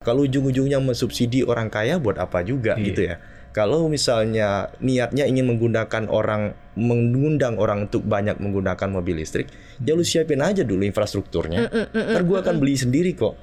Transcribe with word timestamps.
Kalau 0.00 0.24
ujung-ujungnya 0.24 0.80
mensubsidi 0.80 1.44
orang 1.44 1.68
kaya 1.68 2.00
buat 2.00 2.16
apa 2.16 2.40
juga 2.40 2.72
Iya. 2.72 2.84
gitu 2.88 3.00
ya. 3.04 3.20
Kalau 3.52 3.84
misalnya 3.84 4.72
niatnya 4.80 5.28
ingin 5.28 5.44
menggunakan 5.44 6.08
orang 6.08 6.56
mengundang 6.72 7.60
orang 7.60 7.84
untuk 7.84 8.08
banyak 8.08 8.40
menggunakan 8.40 8.88
mobil 8.88 9.20
listrik, 9.20 9.52
ya 9.76 9.92
lu 9.92 10.00
siapin 10.00 10.40
aja 10.40 10.64
dulu 10.64 10.88
infrastrukturnya. 10.88 11.68
Mm, 11.68 11.72
mm, 11.76 11.86
mm, 11.92 12.04
Ntar 12.16 12.22
gue 12.24 12.32
mm, 12.32 12.44
akan 12.48 12.54
mm. 12.56 12.60
beli 12.64 12.74
sendiri 12.80 13.12
kok. 13.12 13.36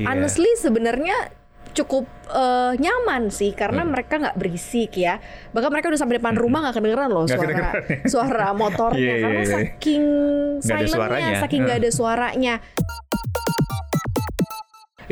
Iya. 0.00 0.06
Honestly 0.08 0.48
sebenarnya 0.56 1.28
cukup 1.72 2.08
eh, 2.28 2.72
nyaman 2.80 3.28
sih 3.28 3.52
karena 3.52 3.84
Hmm. 3.84 3.92
mereka 3.92 4.16
nggak 4.16 4.40
berisik 4.40 4.96
ya. 4.96 5.20
Bahkan 5.52 5.68
mereka 5.68 5.92
udah 5.92 6.00
sampai 6.00 6.16
depan 6.16 6.40
rumah 6.40 6.64
nggak 6.64 6.80
kedengeran 6.80 7.12
loh 7.12 7.28
suara 7.28 7.36
kedengeran. 7.44 7.74
suara 8.08 8.48
motornya 8.56 8.96
Iya, 8.96 9.12
iya, 9.12 9.20
karena 9.20 9.36
iya. 9.36 9.52
saking 9.52 10.02
Nggak 10.56 10.72
ada 10.72 10.80
silentnya, 10.80 10.96
suaranya. 10.96 11.36
saking 11.44 11.60
nggak 11.60 11.78
ada 11.84 11.90
suaranya. 11.90 12.54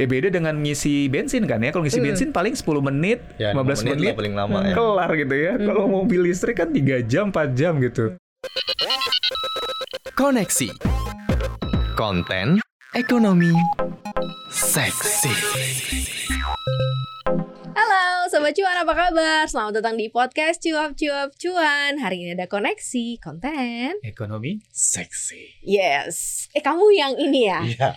Ya 0.01 0.09
beda 0.09 0.33
dengan 0.33 0.57
ngisi 0.57 1.13
bensin 1.13 1.45
kan 1.45 1.61
ya. 1.61 1.77
Kalau 1.77 1.85
ngisi 1.85 2.01
Mm. 2.01 2.07
bensin 2.09 2.29
paling 2.33 2.57
10 2.57 2.81
menit, 2.81 3.21
Ya, 3.37 3.53
15 3.53 3.85
menit 3.85 4.01
menit, 4.01 4.15
paling 4.17 4.33
lama 4.33 4.65
ya. 4.65 4.73
kelar 4.73 5.11
gitu 5.13 5.35
ya. 5.37 5.53
Mm. 5.55 5.67
Kalau 5.69 5.85
mobil 5.87 6.21
listrik 6.25 6.57
kan 6.57 6.73
3 6.73 7.05
jam, 7.05 7.29
4 7.29 7.53
jam 7.53 7.77
gitu. 7.77 8.17
Koneksi. 10.17 10.73
Konten 11.93 12.65
ekonomi 12.97 13.53
seksi. 14.49 15.37
Sobat 18.41 18.57
Cuan 18.57 18.73
apa 18.73 18.95
kabar? 18.97 19.45
Selamat 19.53 19.85
datang 19.85 20.01
di 20.01 20.09
podcast 20.09 20.65
Cuap 20.65 20.97
Cuap 20.97 21.37
Cuan 21.37 22.01
Hari 22.01 22.25
ini 22.25 22.33
ada 22.33 22.49
koneksi 22.49 23.21
konten 23.21 24.01
Ekonomi 24.01 24.65
Seksi. 24.73 25.61
Yes 25.61 26.49
Eh 26.57 26.65
kamu 26.65 26.89
yang 26.89 27.21
ini 27.21 27.53
ya? 27.53 27.61
Iya. 27.61 27.89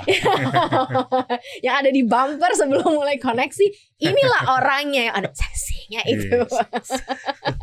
yang 1.71 1.75
ada 1.79 1.87
di 1.87 2.03
bumper 2.03 2.51
sebelum 2.59 2.91
mulai 2.91 3.15
koneksi 3.15 3.71
Inilah 4.03 4.43
orangnya 4.59 5.07
yang 5.07 5.15
ada 5.15 5.31
seksinya 5.31 6.03
itu 6.11 6.35
Yes. 6.35 6.91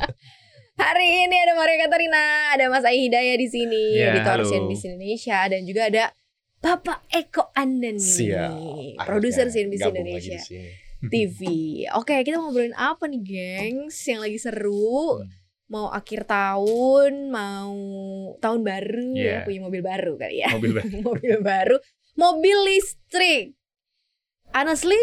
Hari 0.80 1.28
ini 1.28 1.36
ada 1.36 1.60
Maria 1.60 1.84
Katarina 1.84 2.24
Ada 2.56 2.64
Mas 2.72 2.88
Ai 2.88 2.96
Hidayah 3.04 3.36
di 3.36 3.48
sini 3.52 4.00
Ya, 4.00 4.16
Editor. 4.16 4.40
CNBC 4.48 4.96
Indonesia 4.96 5.36
Dan 5.52 5.68
juga 5.68 5.92
ada 5.92 6.16
Bapak 6.64 7.04
Eko 7.12 7.52
Anda 7.52 7.92
nih 7.92 8.00
Siap. 8.00 9.04
Produser 9.04 9.52
CNBC 9.52 9.84
Indonesia 9.84 10.32
lagi 10.32 10.32
di 10.32 10.40
sini. 10.40 10.79
TV. 11.08 11.40
Oke, 11.96 12.20
kita 12.20 12.36
ngobrolin 12.36 12.76
apa 12.76 13.08
nih, 13.08 13.22
gengs? 13.24 13.96
Yang 14.04 14.20
lagi 14.20 14.38
seru. 14.38 15.24
Hmm. 15.24 15.28
Mau 15.70 15.86
akhir 15.88 16.26
tahun, 16.26 17.30
mau 17.30 17.72
tahun 18.42 18.60
baru, 18.60 19.14
Iya. 19.14 19.46
punya 19.46 19.60
mobil 19.62 19.82
baru 19.86 20.12
kali 20.18 20.36
ya. 20.42 20.50
mobil 20.52 20.72
baru. 20.76 20.96
mobil 21.08 21.34
baru, 21.40 21.76
mobil 22.18 22.56
listrik. 22.66 23.54
Honestly, 24.50 24.98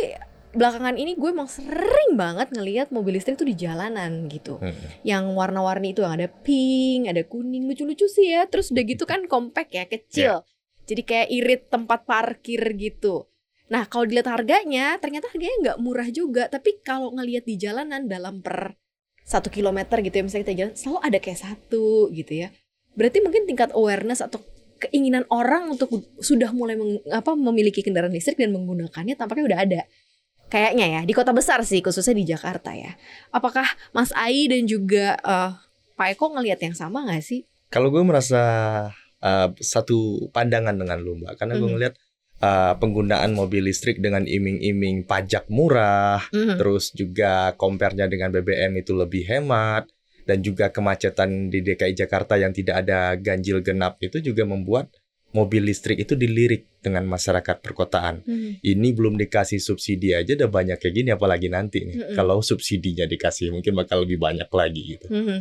belakangan 0.51 0.99
ini 0.99 1.15
gue 1.15 1.29
emang 1.31 1.47
sering 1.47 2.19
banget 2.19 2.51
ngelihat 2.51 2.91
mobil 2.91 3.15
listrik 3.15 3.39
tuh 3.39 3.47
di 3.47 3.55
jalanan 3.55 4.27
gitu. 4.27 4.59
Hmm. 4.59 4.75
Yang 5.07 5.23
warna-warni 5.39 5.95
itu 5.95 6.03
yang 6.03 6.19
ada 6.19 6.27
pink, 6.27 7.07
ada 7.07 7.23
kuning, 7.23 7.63
lucu-lucu 7.71 8.11
sih 8.11 8.35
ya. 8.35 8.43
Terus 8.45 8.69
udah 8.75 8.83
gitu 8.83 9.07
kan 9.07 9.23
compact 9.31 9.71
ya, 9.71 9.87
kecil. 9.87 10.43
Jadi 10.83 11.01
kayak 11.03 11.27
irit 11.31 11.61
tempat 11.71 12.03
parkir 12.03 12.59
gitu. 12.75 13.23
Nah, 13.67 13.83
kalau 13.91 14.07
dilihat 14.07 14.31
harganya, 14.31 14.95
ternyata 14.97 15.27
harganya 15.27 15.55
nggak 15.63 15.77
murah 15.83 16.07
juga. 16.07 16.47
Tapi 16.47 16.79
kalau 16.83 17.11
ngelihat 17.11 17.43
di 17.43 17.59
jalanan 17.59 18.07
dalam 18.07 18.39
per 18.39 18.79
satu 19.27 19.51
kilometer 19.51 19.99
gitu 19.99 20.15
ya, 20.15 20.23
misalnya 20.23 20.43
kita 20.47 20.55
jalan, 20.55 20.73
selalu 20.79 20.99
ada 21.03 21.17
kayak 21.19 21.39
satu 21.43 22.07
gitu 22.15 22.33
ya. 22.47 22.47
Berarti 22.95 23.19
mungkin 23.19 23.43
tingkat 23.43 23.75
awareness 23.75 24.23
atau 24.23 24.39
keinginan 24.79 25.27
orang 25.33 25.73
untuk 25.73 25.89
sudah 26.23 26.53
mulai 26.55 26.79
meng- 26.79 27.03
apa 27.11 27.35
memiliki 27.35 27.83
kendaraan 27.83 28.13
listrik 28.13 28.39
dan 28.39 28.55
menggunakannya 28.55 29.19
tampaknya 29.19 29.45
udah 29.51 29.59
ada. 29.59 29.81
Kayaknya 30.47 30.85
ya 30.87 31.01
di 31.03 31.11
kota 31.11 31.35
besar 31.35 31.59
sih, 31.67 31.83
khususnya 31.83 32.15
di 32.15 32.23
Jakarta 32.23 32.71
ya. 32.71 32.95
Apakah 33.35 33.67
Mas 33.91 34.15
Ai 34.15 34.47
dan 34.47 34.63
juga 34.63 35.19
eh, 35.19 35.51
Pak 35.99 36.07
Eko 36.15 36.31
ngelihat 36.39 36.63
yang 36.63 36.71
sama 36.77 37.03
nggak 37.03 37.19
sih? 37.19 37.43
Kalau 37.67 37.91
gue 37.91 37.99
merasa 37.99 38.39
uh, 39.19 39.47
satu 39.59 40.29
pandangan 40.31 40.71
dengan 40.71 41.03
lu 41.03 41.19
mbak, 41.19 41.35
karena 41.35 41.59
gue 41.59 41.67
Mhm. 41.67 41.79
Uh, 42.41 42.73
penggunaan 42.77 43.33
mobil 43.33 43.65
listrik 43.69 44.01
dengan 44.01 44.25
iming-iming 44.25 45.05
pajak 45.05 45.49
murah, 45.49 46.21
Mhm. 46.29 46.57
terus 46.57 46.93
juga 46.93 47.53
compare-nya 47.57 48.05
dengan 48.09 48.29
BBM 48.33 48.81
itu 48.81 48.93
lebih 48.93 49.25
hemat, 49.25 49.89
dan 50.27 50.43
juga 50.43 50.67
kemacetan 50.69 51.47
di 51.47 51.63
DKI 51.63 51.95
Jakarta 51.95 52.35
yang 52.35 52.51
tidak 52.51 52.83
ada 52.85 53.15
ganjil 53.15 53.63
genap 53.63 53.95
itu 54.03 54.19
juga 54.19 54.43
membuat 54.43 54.91
mobil 55.31 55.71
listrik 55.71 56.03
itu 56.03 56.15
dilirik 56.19 56.67
dengan 56.87 57.03
masyarakat 57.05 57.59
perkotaan. 57.59 58.23
Mhm. 58.23 58.63
Ini 58.63 58.87
belum 58.95 59.19
dikasih 59.19 59.59
subsidi 59.59 60.15
aja 60.15 60.33
udah 60.33 60.47
banyak 60.47 60.79
kayak 60.79 60.95
gini, 60.95 61.09
apalagi 61.11 61.51
nanti 61.51 61.83
nih. 61.83 61.95
Mm-mm. 61.99 62.15
Kalau 62.15 62.39
subsidinya 62.39 63.03
dikasih 63.03 63.51
mungkin 63.51 63.75
bakal 63.75 64.07
lebih 64.07 64.17
banyak 64.17 64.47
lagi 64.47 64.81
gitu. 64.97 65.05
Mhm. 65.11 65.37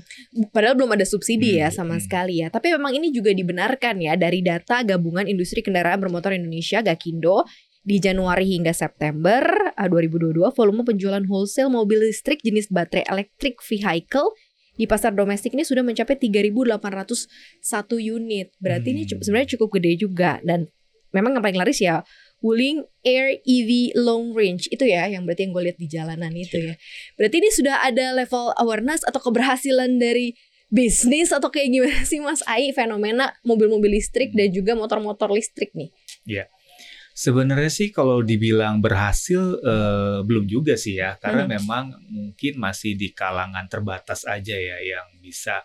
Padahal 0.51 0.75
belum 0.75 0.93
ada 0.99 1.07
subsidi 1.07 1.63
ya 1.63 1.71
Hmm, 1.71 1.77
sama 1.79 1.97
hmm. 1.97 2.05
sekali 2.05 2.35
ya. 2.43 2.51
Tapi 2.51 2.75
memang 2.75 2.93
ini 2.93 3.15
juga 3.15 3.31
dibenarkan 3.31 4.03
ya 4.03 4.19
dari 4.19 4.43
data 4.43 4.83
Gabungan 4.83 5.25
Industri 5.31 5.63
Kendaraan 5.63 6.03
Bermotor 6.03 6.35
Indonesia 6.35 6.83
Gakindo 6.83 7.47
di 7.87 8.03
Januari 8.03 8.51
hingga 8.51 8.75
September 8.75 9.47
eh, 9.71 9.89
2022 9.89 10.51
volume 10.51 10.83
penjualan 10.83 11.23
wholesale 11.31 11.71
mobil 11.71 12.03
listrik 12.11 12.43
jenis 12.43 12.67
baterai 12.67 13.07
electric 13.07 13.63
vehicle 13.63 14.35
di 14.77 14.85
pasar 14.85 15.17
domestik 15.17 15.57
ini 15.57 15.65
sudah 15.65 15.81
mencapai 15.81 16.21
3.801 16.21 17.97
unit. 17.97 18.53
Berarti 18.61 18.89
ini 18.93 19.03
Hmm. 19.09 19.23
sebenarnya 19.25 19.57
cukup 19.57 19.81
gede 19.81 19.93
juga 19.97 20.43
dan 20.45 20.69
memang 21.17 21.33
yang 21.33 21.45
paling 21.45 21.57
laris 21.57 21.81
ya 21.81 22.05
Wuling 22.45 22.85
Air 23.01 23.41
EV 23.49 23.97
Long 23.97 24.37
Range 24.37 24.69
itu 24.69 24.85
ya 24.85 25.09
yang 25.09 25.25
berarti 25.25 25.49
yang 25.49 25.53
gue 25.57 25.63
lihat 25.73 25.79
di 25.81 25.89
jalanan 25.89 26.33
itu 26.37 26.61
ya. 26.61 26.77
Berarti 27.17 27.37
ini 27.41 27.49
sudah 27.49 27.81
ada 27.81 28.13
level 28.13 28.53
awareness 28.61 29.01
atau 29.09 29.19
keberhasilan 29.25 29.97
dari 29.97 30.37
bisnis 30.69 31.33
atau 31.33 31.49
kayak 31.49 31.73
gimana 31.73 32.05
sih 32.05 32.21
Mas 32.21 32.45
Ai 32.45 32.77
fenomena 32.77 33.33
mobil-mobil 33.41 33.97
listrik 33.97 34.37
dan 34.37 34.53
juga 34.53 34.77
motor-motor 34.77 35.33
listrik 35.33 35.73
nih. 35.73 35.89
Sebenarnya 37.17 37.73
sih 37.73 37.89
kalau 37.89 38.21
dibilang 38.21 38.85
berhasil 38.85 39.41
eh, 39.65 40.21
belum 40.21 40.45
juga 40.45 40.77
sih 40.77 41.01
ya, 41.01 41.17
karena 41.17 41.49
Hmm. 41.49 41.53
memang 41.57 41.85
mungkin 42.13 42.61
masih 42.61 42.93
di 42.93 43.17
kalangan 43.17 43.65
terbatas 43.73 44.29
aja 44.29 44.53
ya 44.53 44.77
yang 44.85 45.17
bisa 45.25 45.65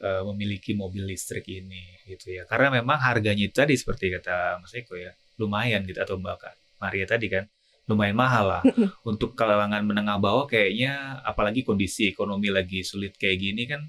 eh, 0.00 0.22
memiliki 0.32 0.72
mobil 0.72 1.04
listrik 1.06 1.44
ini 1.46 2.00
gitu 2.08 2.32
ya. 2.34 2.42
Karena 2.48 2.80
memang 2.80 2.98
harganya 3.00 3.44
itu 3.44 3.54
tadi 3.54 3.76
seperti 3.76 4.10
kata 4.16 4.58
Mas 4.64 4.72
Eko 4.72 4.96
ya, 4.96 5.12
lumayan 5.38 5.84
gitu 5.84 6.00
atau 6.00 6.16
Mbak 6.16 6.56
Maria 6.80 7.04
tadi 7.04 7.28
kan, 7.28 7.44
lumayan 7.86 8.16
mahal 8.16 8.44
lah. 8.48 8.62
Untuk 9.04 9.36
kalangan 9.36 9.84
menengah 9.84 10.16
bawah 10.16 10.48
kayaknya 10.48 11.20
apalagi 11.24 11.60
kondisi 11.64 12.08
ekonomi 12.08 12.48
lagi 12.48 12.80
sulit 12.84 13.16
kayak 13.20 13.38
gini 13.40 13.64
kan 13.68 13.84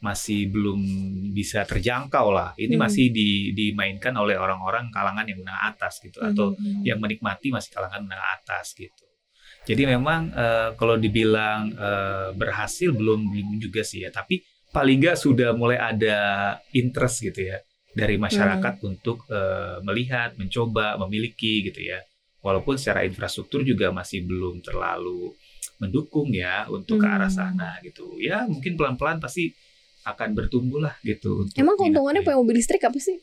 masih 0.00 0.48
belum 0.48 0.80
bisa 1.36 1.60
terjangkau 1.68 2.32
lah. 2.32 2.56
Ini 2.56 2.72
Hmm. 2.80 2.88
masih 2.88 3.12
di- 3.12 3.52
dimainkan 3.52 4.16
oleh 4.16 4.40
orang-orang 4.40 4.88
kalangan 4.88 5.28
yang 5.28 5.44
menengah 5.44 5.76
atas 5.76 6.00
gitu 6.00 6.24
atau 6.24 6.56
yang 6.88 6.96
menikmati 6.96 7.52
masih 7.52 7.68
kalangan 7.76 8.00
menengah 8.08 8.40
atas 8.40 8.72
gitu. 8.72 9.04
Jadi 9.68 9.84
memang 9.84 10.32
eh, 10.32 10.72
kalau 10.80 10.96
dibilang 10.96 11.68
eh, 11.76 12.28
berhasil 12.32 12.88
belum 12.96 13.28
belum 13.28 13.48
juga 13.60 13.84
sih 13.84 14.08
ya, 14.08 14.08
tapi 14.08 14.40
paling 14.70 14.98
nggak 14.98 15.16
sudah 15.16 15.50
mulai 15.52 15.76
ada 15.76 16.18
interest 16.70 17.22
gitu 17.22 17.44
ya 17.44 17.58
dari 17.90 18.14
masyarakat 18.16 18.74
untuk 18.82 19.26
eh, 19.26 19.82
melihat, 19.82 20.34
mencoba, 20.34 20.94
memiliki 21.00 21.62
gitu 21.62 21.82
ya. 21.82 21.98
Walaupun 22.40 22.78
secara 22.78 23.04
infrastruktur 23.04 23.60
juga 23.60 23.90
masih 23.90 24.24
belum 24.24 24.62
terlalu 24.62 25.34
mendukung 25.76 26.30
ya 26.30 26.64
untuk 26.68 26.96
ke 26.96 27.06
arah 27.06 27.26
Hmm. 27.26 27.56
sana 27.56 27.76
gitu. 27.80 28.16
Ya 28.16 28.44
mungkin 28.44 28.76
pelan-pelan 28.76 29.18
pasti 29.18 29.52
akan 30.02 30.32
bertumbuh 30.32 30.80
lah 30.80 30.96
gitu. 31.02 31.44
untuk 31.44 31.56
Emang 31.56 31.76
keuntungannya 31.76 32.20
punya 32.20 32.36
mobil 32.36 32.56
listrik 32.56 32.80
apa 32.80 32.96
sih? 32.96 33.20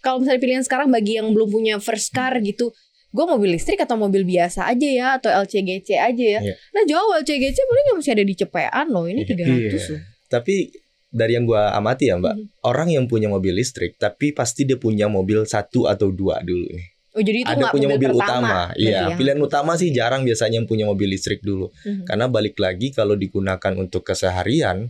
Kalau 0.00 0.20
misalnya 0.20 0.40
pilihan 0.40 0.60
sekarang 0.60 0.88
bagi 0.88 1.16
yang 1.16 1.28
belum 1.30 1.48
punya 1.48 1.76
first 1.78 2.08
car 2.10 2.36
gitu, 2.40 2.72
gue 3.10 3.24
mobil 3.26 3.52
listrik 3.52 3.80
atau 3.80 3.96
mobil 3.96 4.24
biasa 4.24 4.64
aja 4.64 4.88
ya 4.88 5.06
atau 5.16 5.28
LCGC 5.28 5.96
aja 5.96 6.24
ya. 6.36 6.40
Iya. 6.40 6.54
Nah 6.72 6.82
jauh 6.84 7.10
LCGC 7.16 7.56
paling 7.58 7.84
nggak 7.86 7.96
masih 7.96 8.12
ada 8.12 8.24
di 8.24 8.34
cepean 8.34 8.86
loh, 8.88 9.04
ini 9.04 9.22
Iya. 9.22 9.28
300 9.28 9.48
Iya. 9.48 9.80
loh. 9.96 10.00
Tapi 10.30 10.54
dari 11.10 11.34
yang 11.34 11.44
gua 11.44 11.74
amati 11.74 12.06
ya 12.08 12.16
mbak, 12.16 12.34
Mhm. 12.38 12.46
orang 12.64 12.88
yang 12.94 13.04
punya 13.10 13.26
mobil 13.26 13.52
listrik, 13.52 13.98
tapi 13.98 14.30
pasti 14.30 14.62
dia 14.62 14.78
punya 14.78 15.10
mobil 15.10 15.42
satu 15.42 15.90
atau 15.90 16.14
dua 16.14 16.38
dulu 16.40 16.70
nih. 16.70 16.86
Oh 17.10 17.18
jadi 17.18 17.42
itu 17.42 17.50
Ada 17.58 17.74
punya 17.74 17.90
mobil, 17.90 18.14
pertama, 18.14 18.70
utama, 18.70 18.78
iya. 18.78 19.10
ya? 19.10 19.18
Pilihan 19.18 19.40
utama 19.42 19.74
sih 19.74 19.90
jarang 19.90 20.22
biasanya 20.22 20.62
yang 20.62 20.70
punya 20.70 20.86
mobil 20.86 21.10
listrik 21.10 21.42
dulu, 21.42 21.66
Mhm. 21.82 22.06
karena 22.06 22.30
balik 22.30 22.54
lagi 22.56 22.94
kalau 22.94 23.18
digunakan 23.18 23.74
untuk 23.74 24.06
keseharian, 24.06 24.86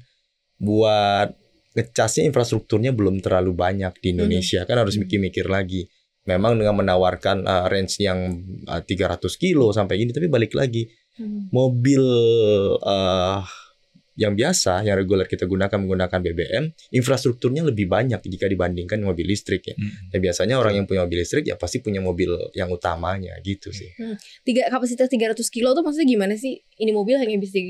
buat 0.61 1.33
ngecasnya 1.73 2.29
infrastrukturnya 2.29 2.93
belum 2.93 3.25
terlalu 3.25 3.57
banyak 3.57 3.97
di 4.05 4.13
Indonesia, 4.13 4.69
kan 4.69 4.77
harus 4.77 5.01
Mhm. 5.01 5.09
mikir-mikir 5.09 5.49
lagi. 5.49 5.89
Memang 6.29 6.61
dengan 6.61 6.77
menawarkan 6.77 7.49
uh, 7.49 7.65
range 7.73 7.97
yang 8.05 8.37
uh, 8.69 8.85
300 8.85 9.41
kilo 9.41 9.73
sampai 9.73 10.05
ini, 10.05 10.13
tapi 10.13 10.29
balik 10.29 10.53
lagi 10.53 10.93
Mhm. 11.17 11.49
mobil 11.49 12.05
uh, 12.77 13.41
yang 14.19 14.35
biasa 14.35 14.83
yang 14.83 14.99
reguler 14.99 15.27
kita 15.27 15.47
gunakan 15.47 15.77
menggunakan 15.79 16.19
BBM, 16.19 16.65
infrastrukturnya 16.95 17.63
lebih 17.67 17.87
banyak 17.87 18.19
jika 18.21 18.51
dibandingkan 18.51 18.99
mobil 19.01 19.27
listrik 19.27 19.71
ya. 19.71 19.77
Mm. 19.79 20.15
Ya 20.15 20.19
biasanya 20.19 20.55
orang 20.59 20.83
yang 20.83 20.87
punya 20.91 21.07
mobil 21.07 21.23
listrik 21.23 21.47
ya 21.47 21.55
pasti 21.55 21.79
punya 21.79 22.03
mobil 22.03 22.35
yang 22.57 22.69
utamanya 22.71 23.39
gitu 23.45 23.71
sih. 23.71 23.91
Tiga 24.43 24.67
kapasitas 24.69 25.07
300 25.09 25.39
kilo 25.49 25.73
tuh 25.73 25.83
maksudnya 25.87 26.09
gimana 26.09 26.35
sih? 26.35 26.63
Ini 26.81 26.91
mobil 26.91 27.21
hanya 27.21 27.37
bisa 27.39 27.61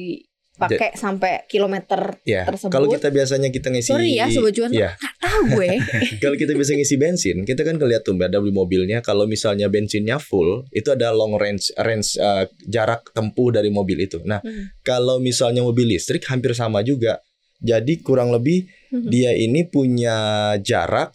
dipakai 0.60 0.90
sampai 0.92 1.32
kilometer 1.46 2.20
Ya, 2.22 2.44
Tersebut. 2.44 2.68
kalau 2.68 2.86
kita 2.86 3.08
biasanya 3.08 3.48
kita 3.48 3.68
ngisi 3.68 3.88
Sorry 3.88 4.12
ya 4.14 4.28
sobat 4.28 4.52
cuan 4.52 4.70
Ya, 4.70 4.92
Gak 4.94 5.14
tahu 5.18 5.40
gue 5.56 5.70
kalau 6.22 6.36
kita 6.36 6.52
bisa 6.52 6.72
ngisi 6.72 6.96
bensin, 6.96 7.36
kita 7.42 7.62
kan 7.62 7.74
ngeliat 7.74 8.02
tuh 8.02 8.12
ada 8.14 8.36
di 8.36 8.52
mobilnya 8.52 9.00
kalau 9.00 9.24
misalnya 9.24 9.66
bensinnya 9.66 10.20
full, 10.20 10.68
itu 10.70 10.90
ada 10.90 11.10
long 11.10 11.34
range 11.34 11.72
range 11.76 12.14
uh, 12.16 12.44
jarak 12.62 13.08
tempuh 13.10 13.48
dari 13.48 13.68
mobil 13.68 13.96
itu. 13.98 14.20
Nah, 14.22 14.38
Hmm. 14.40 14.68
kalau 14.80 15.16
misalnya 15.18 15.60
mobil 15.60 15.88
listrik 15.88 16.24
hampir 16.26 16.52
sama 16.52 16.80
juga. 16.80 17.20
Jadi 17.60 18.00
kurang 18.00 18.28
lebih 18.30 18.68
Hmm. 18.90 19.06
dia 19.06 19.30
ini 19.32 19.64
punya 19.64 20.16
jarak 20.58 21.12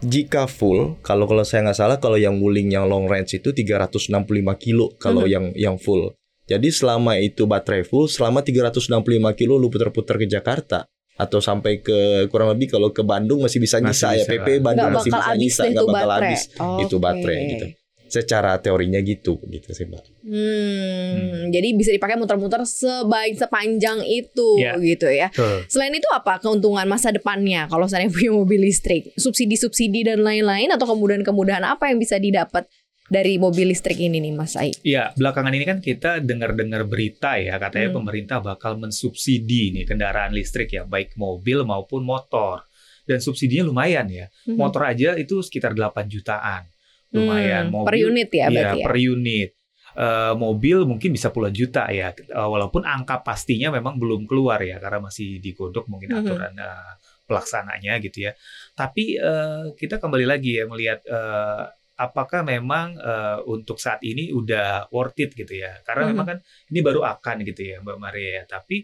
jika 0.00 0.50
full, 0.50 0.98
kalau 1.00 1.30
kalau 1.30 1.46
saya 1.46 1.62
nggak 1.62 1.78
salah 1.78 1.96
kalau 1.98 2.18
yang 2.18 2.42
wuling 2.42 2.66
yang 2.66 2.90
long 2.90 3.06
range 3.06 3.38
itu 3.38 3.54
365 3.54 4.58
kilo 4.58 4.90
kalau 4.98 5.22
Mhm. 5.22 5.30
yang 5.30 5.44
yang 5.54 5.76
full. 5.78 6.17
Jadi 6.48 6.68
selama 6.72 7.20
itu 7.20 7.44
baterai 7.44 7.84
full, 7.84 8.08
selama 8.08 8.40
365 8.40 8.88
kilo 9.36 9.54
lu 9.54 9.68
putar-putar 9.68 10.16
ke 10.16 10.24
Jakarta 10.24 10.88
atau 11.12 11.42
sampai 11.42 11.82
ke 11.82 12.24
kurang 12.30 12.54
lebih 12.54 12.72
kalau 12.72 12.88
ke 12.88 13.02
Bandung 13.02 13.42
masih 13.42 13.58
bisa 13.58 13.76
Masih 13.78 13.90
nyisa 13.90 14.08
ya 14.14 14.24
bisa 14.24 14.30
PP 14.32 14.46
lah. 14.48 14.58
Bandung 14.64 14.90
masih 14.94 15.10
bisa 15.12 15.32
nyisa 15.34 15.62
nggak 15.66 15.84
bakal 15.84 15.92
baterai 15.92 16.16
habis 16.24 16.42
itu 16.80 16.96
Oke. 16.96 17.02
baterai 17.02 17.38
gitu. 17.44 17.66
Secara 18.08 18.56
teorinya 18.56 18.96
gitu 19.04 19.36
gitu 19.44 19.68
sih 19.68 19.84
mbak. 19.84 20.00
Hmm, 20.24 21.52
jadi 21.52 21.68
bisa 21.76 21.92
dipakai 21.92 22.16
muter-muter 22.16 22.64
sebaik 22.64 23.36
sepanjang 23.36 24.00
itu 24.00 24.56
Ya. 24.56 24.80
gitu 24.80 25.12
ya. 25.12 25.28
Betul. 25.28 25.68
Selain 25.68 25.92
itu 25.92 26.08
apa 26.08 26.40
keuntungan 26.40 26.88
masa 26.88 27.12
depannya 27.12 27.68
kalau 27.68 27.84
saya 27.84 28.08
punya 28.08 28.32
mobil 28.32 28.64
listrik? 28.64 29.12
Subsidi-subsidi 29.12 30.08
dan 30.08 30.24
lain-lain 30.24 30.72
atau 30.72 30.88
kemudahan-kemudahan 30.88 31.66
apa 31.66 31.92
yang 31.92 32.00
bisa 32.00 32.16
didapat 32.16 32.64
dari 33.08 33.40
mobil 33.40 33.72
listrik 33.72 33.96
ini 33.98 34.20
nih 34.20 34.32
Mas 34.32 34.54
Ai? 34.54 34.70
Iya, 34.84 35.16
belakangan 35.16 35.52
ini 35.52 35.64
kan 35.64 35.78
kita 35.80 36.20
dengar-dengar 36.20 36.84
berita 36.84 37.40
ya, 37.40 37.56
katanya 37.56 37.88
Hmm. 37.90 37.98
pemerintah 38.04 38.38
bakal 38.38 38.76
mensubsidi 38.76 39.72
nih 39.72 39.84
kendaraan 39.84 40.30
listrik 40.30 40.70
ya, 40.70 40.84
baik 40.84 41.16
mobil 41.16 41.64
maupun 41.64 42.04
motor. 42.04 42.68
Dan 43.08 43.24
subsidinya 43.24 43.64
lumayan 43.64 44.04
ya. 44.12 44.28
Hmm. 44.44 44.60
Motor 44.60 44.84
aja 44.84 45.16
itu 45.16 45.40
sekitar 45.40 45.72
8 45.72 46.04
jutaan. 46.06 46.68
Lumayan. 47.08 47.72
Hmm, 47.72 47.80
mobil, 47.80 47.88
per 47.88 47.96
unit 47.96 48.28
ya 48.28 48.36
Iya, 48.36 48.48
berarti 48.52 48.78
ya. 48.78 48.84
per 48.84 48.96
unit. 49.00 49.50
Eh, 49.98 50.34
mobil 50.36 50.76
mungkin 50.84 51.10
bisa 51.10 51.32
puluhan 51.32 51.56
juta 51.56 51.88
ya, 51.88 52.12
Eh, 52.12 52.28
walaupun 52.28 52.84
angka 52.84 53.24
pastinya 53.24 53.72
memang 53.72 53.96
belum 53.96 54.28
keluar 54.28 54.60
ya, 54.60 54.76
karena 54.76 55.08
masih 55.08 55.40
digodok 55.40 55.88
mungkin 55.88 56.12
Mhm. 56.12 56.18
aturan 56.20 56.52
eh, 56.54 56.92
pelaksananya 57.24 57.96
gitu 58.00 58.28
ya. 58.28 58.32
Tapi 58.76 59.16
eh, 59.16 59.64
kita 59.74 59.96
kembali 59.96 60.28
lagi 60.28 60.60
ya 60.60 60.68
melihat 60.68 61.00
eh, 61.08 61.64
apakah 61.98 62.40
memang 62.46 62.86
eh, 62.98 63.38
untuk 63.54 63.76
saat 63.84 64.00
ini 64.06 64.30
udah 64.40 64.88
worth 64.94 65.18
it 65.24 65.30
gitu 65.40 65.54
ya, 65.64 65.72
karena 65.86 66.02
Mhm. 66.02 66.10
memang 66.14 66.26
kan 66.30 66.38
ini 66.70 66.80
baru 66.86 67.00
akan 67.14 67.36
gitu 67.48 67.62
ya 67.74 67.76
Mbak 67.84 67.98
Maria 68.02 68.30
ya. 68.38 68.44
Tapi 68.54 68.76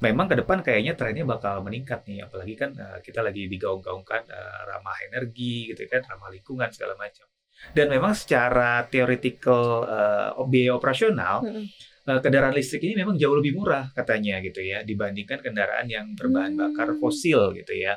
memang 0.00 0.26
ke 0.30 0.34
depan 0.40 0.58
kayaknya 0.66 0.92
trennya 0.98 1.24
bakal 1.28 1.60
meningkat 1.66 2.00
nih, 2.08 2.24
apalagi 2.26 2.54
kan 2.60 2.70
eh, 2.78 2.98
kita 3.06 3.20
lagi 3.26 3.42
digaung-gaungkan 3.52 4.22
eh, 4.30 4.60
ramah 4.70 4.96
energi 5.08 5.70
gitu 5.74 5.82
kan, 5.92 6.02
ramah 6.10 6.30
lingkungan 6.34 6.70
segala 6.72 6.94
macam. 6.96 7.26
Dan 7.76 7.86
memang 7.92 8.12
secara 8.16 8.86
theoretical 8.88 9.62
eh, 9.84 10.28
biaya 10.48 10.72
operasional, 10.78 11.36
Mm-mm. 11.44 11.64
eh, 12.08 12.20
kendaraan 12.24 12.54
listrik 12.56 12.82
ini 12.86 12.94
memang 13.02 13.16
jauh 13.20 13.36
lebih 13.36 13.52
murah 13.58 13.92
katanya 13.96 14.40
gitu 14.46 14.60
ya 14.64 14.80
dibandingkan 14.86 15.38
kendaraan 15.44 15.86
yang 15.90 16.06
berbahan 16.18 16.52
Hmm. 16.54 16.60
bakar 16.60 16.88
fosil 17.00 17.52
gitu 17.58 17.74
ya. 17.76 17.94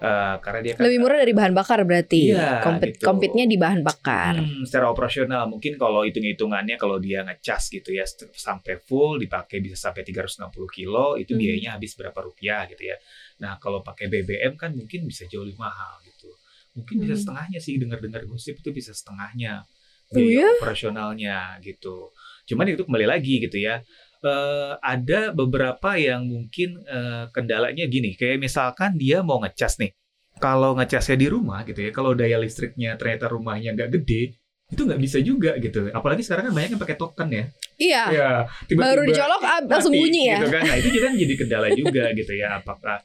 Eh, 0.00 0.34
karena 0.40 0.60
dia 0.64 0.72
kan 0.72 0.82
Lebih 0.88 0.98
murah 1.04 1.18
dari 1.20 1.34
bahan 1.36 1.52
bakar 1.52 1.84
berarti. 1.84 2.32
Iya, 2.32 2.64
Kompet, 2.64 2.96
gitu. 2.96 3.04
Kompetnya 3.04 3.44
di 3.44 3.60
bahan 3.60 3.84
bakar. 3.84 4.32
Hmm, 4.32 4.64
secara 4.64 4.88
operasional 4.88 5.44
mungkin 5.44 5.76
kalau 5.76 6.08
hitung-hitungannya 6.08 6.80
kalau 6.80 6.96
dia 6.96 7.20
ngecas 7.20 7.68
gitu 7.68 7.92
ya 7.92 8.08
sampai 8.32 8.80
full 8.80 9.20
dipakai 9.20 9.60
bisa 9.60 9.76
sampai 9.76 10.00
360 10.00 10.72
kilo 10.72 11.20
itu 11.20 11.36
Hmm. 11.36 11.40
biayanya 11.44 11.70
habis 11.76 11.92
berapa 12.00 12.16
rupiah 12.16 12.64
gitu 12.72 12.88
ya. 12.88 12.96
Nah 13.44 13.60
kalau 13.60 13.84
pakai 13.84 14.08
BBM 14.08 14.56
kan 14.56 14.72
mungkin 14.72 15.04
bisa 15.04 15.28
jauh 15.28 15.44
lebih 15.44 15.60
mahal 15.60 16.00
gitu. 16.08 16.32
Mungkin 16.80 16.96
bisa 17.04 17.12
Hmm. 17.12 17.20
setengahnya 17.20 17.60
sih 17.60 17.76
dengar-dengar 17.76 18.24
gosip 18.24 18.56
itu 18.56 18.72
bisa 18.72 18.96
setengahnya 18.96 19.68
Oh 20.10 20.16
biaya 20.16 20.42
ya? 20.42 20.48
operasionalnya 20.56 21.36
gitu. 21.60 22.08
Cuman 22.48 22.72
itu 22.72 22.82
kembali 22.82 23.04
lagi 23.04 23.36
gitu 23.36 23.60
ya. 23.60 23.84
Eh, 24.20 24.74
ada 24.84 25.32
beberapa 25.32 25.96
yang 25.96 26.28
mungkin 26.28 26.76
eh, 26.84 27.24
kendalanya 27.32 27.88
gini, 27.88 28.12
kayak 28.12 28.36
misalkan 28.36 29.00
dia 29.00 29.24
mau 29.24 29.40
ngecas 29.40 29.80
nih, 29.80 29.96
kalau 30.36 30.76
ngecasnya 30.76 31.16
di 31.16 31.28
rumah 31.32 31.64
gitu 31.64 31.88
ya, 31.88 31.90
kalau 31.92 32.12
daya 32.12 32.36
listriknya 32.36 33.00
ternyata 33.00 33.32
rumahnya 33.32 33.72
nggak 33.72 33.90
gede, 33.96 34.36
itu 34.68 34.80
nggak 34.84 35.00
bisa 35.00 35.18
juga 35.24 35.56
gitu. 35.56 35.88
Apalagi 35.88 36.20
sekarang 36.20 36.52
kan 36.52 36.54
banyak 36.54 36.70
yang 36.76 36.82
pakai 36.84 36.96
token 37.00 37.28
ya. 37.32 37.44
Iya. 37.80 38.02
Ya, 38.12 38.30
Baru 38.76 39.08
dicolok 39.08 39.42
ah, 39.42 39.60
langsung 39.64 39.96
mati, 39.96 40.04
bunyi 40.04 40.22
ya. 40.28 40.38
Gitu 40.38 40.48
kan. 40.52 40.62
Nah 40.68 40.76
itu 40.76 40.88
kan 41.00 41.12
jadi 41.16 41.34
kendala 41.40 41.68
juga 41.72 42.04
gitu 42.12 42.32
ya. 42.36 42.48
Apakah 42.60 42.96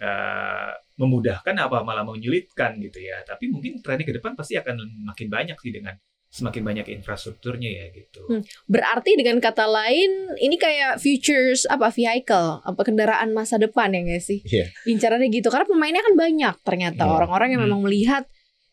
eh, 0.00 0.70
memudahkan 0.96 1.54
apa 1.60 1.82
malah 1.82 2.06
menyulitkan 2.06 2.78
gitu 2.78 3.02
ya. 3.02 3.20
Tapi 3.26 3.50
mungkin 3.50 3.82
trennya 3.82 4.06
ke 4.06 4.14
depan 4.16 4.38
pasti 4.38 4.54
akan 4.54 4.80
makin 5.02 5.26
banyak 5.26 5.58
sih 5.58 5.74
dengan 5.74 5.98
semakin 6.30 6.62
banyak 6.62 6.86
infrastrukturnya 6.88 7.66
ya 7.68 7.84
gitu. 7.90 8.22
Hmm. 8.24 8.42
Berarti 8.64 9.18
dengan 9.18 9.42
kata 9.42 9.66
lain 9.66 10.38
ini 10.38 10.54
kayak 10.54 11.02
futures 11.02 11.66
apa 11.66 11.90
vehicle 11.90 12.62
apa 12.62 12.80
kendaraan 12.80 13.34
masa 13.34 13.58
depan 13.58 13.90
ya 13.90 14.00
nggak 14.00 14.22
sih? 14.22 14.38
Iya. 14.46 14.70
Incarannya 14.86 15.26
gitu 15.28 15.50
karena 15.50 15.66
pemainnya 15.66 16.00
kan 16.00 16.14
banyak 16.14 16.54
ternyata 16.62 17.02
Iya. 17.02 17.12
orang-orang 17.12 17.48
yang 17.50 17.60
Hmm. 17.60 17.68
memang 17.68 17.82
melihat 17.82 18.24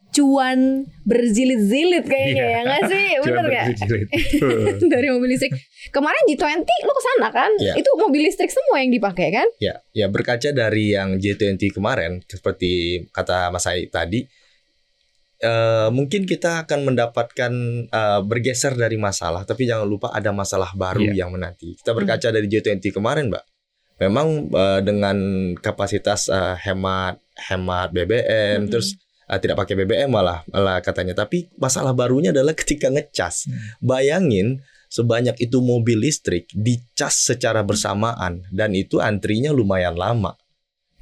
cuan 0.07 0.86
berjilid-jilid 1.04 2.06
kayaknya 2.06 2.44
Iya. 2.45 2.54
ya 2.54 2.59
nggak 2.63 2.81
sih? 2.88 3.06
Bener 3.21 3.33
Jangan 3.33 3.45
nggak? 3.50 3.65
Dari 4.94 5.07
mobil 5.09 5.30
listrik 5.33 5.54
kemarin 5.89 6.21
G20 6.30 6.62
lu 6.62 6.94
ke 6.94 7.04
sana 7.04 7.27
kan? 7.30 7.51
Iya. 7.57 7.74
Itu 7.74 7.89
mobil 7.98 8.21
listrik 8.21 8.54
semua 8.54 8.80
yang 8.80 8.94
dipakai 8.94 9.33
kan? 9.33 9.48
Ya, 9.57 9.81
ya 9.92 10.07
berkaca 10.07 10.50
dari 10.51 10.94
yang 10.94 11.18
G20 11.18 11.74
kemarin, 11.74 12.21
seperti 12.24 13.01
kata 13.09 13.50
Mas 13.50 13.65
Ai 13.65 13.89
tadi, 13.89 14.24
eh, 15.39 15.89
mungkin 15.89 16.25
kita 16.25 16.66
akan 16.66 16.88
mendapatkan 16.88 17.51
eh, 17.88 18.22
bergeser 18.25 18.74
dari 18.74 18.98
masalah, 18.98 19.45
tapi 19.45 19.66
jangan 19.66 19.86
lupa 19.86 20.10
ada 20.12 20.34
masalah 20.34 20.74
baru 20.74 21.07
Iya. 21.13 21.25
yang 21.25 21.30
menanti. 21.34 21.78
Kita 21.78 21.94
berkaca 21.94 22.28
dari 22.30 22.45
G20 22.45 22.89
kemarin, 22.89 23.30
Mbak. 23.30 23.44
Memang 23.98 24.28
eh, 24.54 24.80
dengan 24.86 25.18
kapasitas 25.57 26.30
eh, 26.30 26.56
hemat 26.66 27.18
hemat 27.50 27.89
BBM, 27.94 28.66
Mm-mm. 28.66 28.69
terus 28.69 28.98
eh, 29.25 29.38
tidak 29.42 29.57
pakai 29.57 29.74
BBM 29.78 30.10
malah 30.10 30.42
malah 30.50 30.81
katanya. 30.81 31.13
Tapi 31.13 31.50
masalah 31.57 31.94
barunya 31.94 32.30
adalah 32.30 32.54
ketika 32.62 32.90
ngecas. 32.90 33.50
Hmm. 33.50 33.57
Bayangin 33.81 34.62
sebanyak 34.88 35.36
itu 35.44 35.60
mobil 35.60 36.00
listrik 36.00 36.47
dicas 36.56 37.28
secara 37.28 37.59
bersamaan 37.62 38.47
dan 38.50 38.71
itu 38.71 39.02
antrinya 39.04 39.52
lumayan 39.52 39.97
lama. 40.00 40.38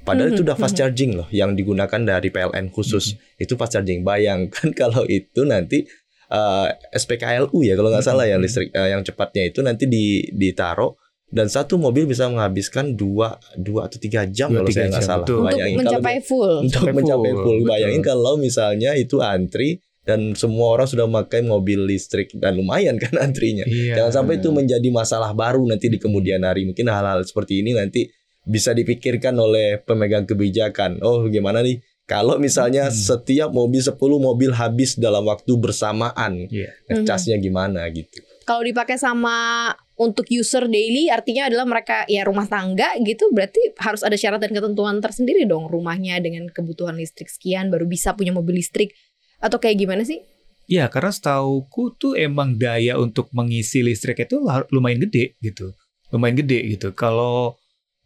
Padahal 0.05 0.29
itu 0.29 0.41
udah 0.41 0.53
fast 0.53 0.77
charging 0.77 1.12
loh 1.15 1.27
yang 1.29 1.51
digunakan 1.51 1.97
dari 2.00 2.29
PLN 2.29 2.69
khusus. 2.69 3.05
Itu 3.35 3.55
fast 3.55 3.74
charging. 3.74 4.01
Bayangkan 4.01 4.69
kalau 4.79 5.01
itu 5.03 5.41
nanti 5.43 5.83
eh, 6.27 6.67
SPKLU 6.91 7.57
ya 7.59 7.74
kalau 7.74 7.89
nggak 7.89 8.01
salah 8.03 8.24
ya 8.24 8.38
Mhm. 8.38 8.41
listrik 8.41 8.69
eh, 8.69 8.89
yang 8.89 9.01
cepatnya 9.01 9.43
itu 9.45 9.59
nanti 9.59 9.85
di 9.85 10.05
ditaruh 10.27 10.93
dan 11.27 11.45
satu 11.47 11.75
mobil 11.75 12.05
bisa 12.05 12.25
menghabiskan 12.25 12.93
dua 12.93 13.35
dua 13.55 13.85
atau 13.85 13.97
tiga 13.97 14.24
jam 14.25 14.47
Dua, 14.47 14.62
kalau 14.62 14.69
tiga 14.69 14.77
saya 14.77 14.88
nggak 14.88 15.03
salah. 15.03 15.17
betul. 15.21 15.35
Untuk 15.35 15.50
Bayangin 15.51 15.75
kalau 15.75 15.81
mencapai 15.91 16.17
full. 16.21 16.53
untuk 16.63 16.79
Sampai 16.79 16.93
mencapai 16.95 17.29
full, 17.29 17.41
full. 17.41 17.57
betul. 17.57 17.67
Bayangin 17.67 18.01
kalau 18.01 18.33
misalnya 18.38 18.91
itu 18.93 19.17
antri 19.19 19.69
dan 20.05 20.19
semua 20.33 20.67
orang 20.71 20.85
sudah 20.85 21.05
memakai 21.05 21.41
mobil 21.41 21.81
listrik 21.81 22.29
dan 22.35 22.53
lumayan 22.53 22.93
kan 22.95 23.09
antrinya. 23.25 23.65
Iya. 23.65 23.97
Jangan 24.00 24.12
sampai 24.15 24.38
itu 24.38 24.50
menjadi 24.50 24.88
masalah 24.89 25.33
baru 25.33 25.65
nanti 25.65 25.89
di 25.89 25.97
kemudian 25.97 26.41
hari. 26.41 26.62
Mungkin 26.63 26.85
hal-hal 26.85 27.21
seperti 27.21 27.62
ini 27.62 27.74
nanti 27.74 28.05
bisa 28.45 28.71
dipikirkan 28.71 29.33
oleh 29.35 29.81
pemegang 29.81 30.23
kebijakan. 30.23 31.01
Oh, 31.01 31.25
gimana 31.27 31.65
nih? 31.65 31.81
Kalau 32.05 32.37
misalnya 32.37 32.87
Hmm. 32.87 32.93
setiap 32.93 33.49
mobil 33.49 33.81
10 33.81 34.21
mobil 34.21 34.53
habis 34.53 34.93
dalam 34.93 35.25
waktu 35.25 35.57
bersamaan, 35.57 36.45
Iya. 36.47 36.69
ngecasnya 36.85 37.41
gimana 37.41 37.81
gitu. 37.89 38.21
Kalau 38.45 38.61
dipakai 38.61 39.01
sama 39.01 39.73
untuk 39.97 40.29
user 40.29 40.69
daily 40.69 41.09
artinya 41.09 41.49
adalah 41.49 41.65
mereka 41.65 42.05
ya 42.05 42.21
rumah 42.21 42.45
tangga 42.45 42.93
gitu 43.01 43.33
berarti 43.33 43.73
harus 43.81 44.05
ada 44.05 44.13
syarat 44.13 44.37
dan 44.37 44.53
ketentuan 44.53 45.01
tersendiri 45.01 45.49
dong 45.49 45.65
rumahnya 45.65 46.21
dengan 46.21 46.45
kebutuhan 46.53 46.93
listrik 46.93 47.25
sekian 47.25 47.73
baru 47.73 47.89
bisa 47.89 48.13
punya 48.13 48.29
mobil 48.29 48.61
listrik 48.61 48.93
atau 49.41 49.57
kayak 49.57 49.81
gimana 49.81 50.05
sih? 50.05 50.21
Iya, 50.69 50.93
karena 50.93 51.09
setauku 51.09 51.97
tuh 51.97 52.13
emang 52.17 52.57
daya 52.57 53.01
untuk 53.01 53.33
mengisi 53.33 53.81
listrik 53.81 54.21
itu 54.21 54.41
lumayan 54.69 55.01
gede 55.09 55.37
gitu. 55.41 55.73
Lumayan 56.13 56.37
gede 56.37 56.69
gitu. 56.77 56.93
Kalau 56.93 57.57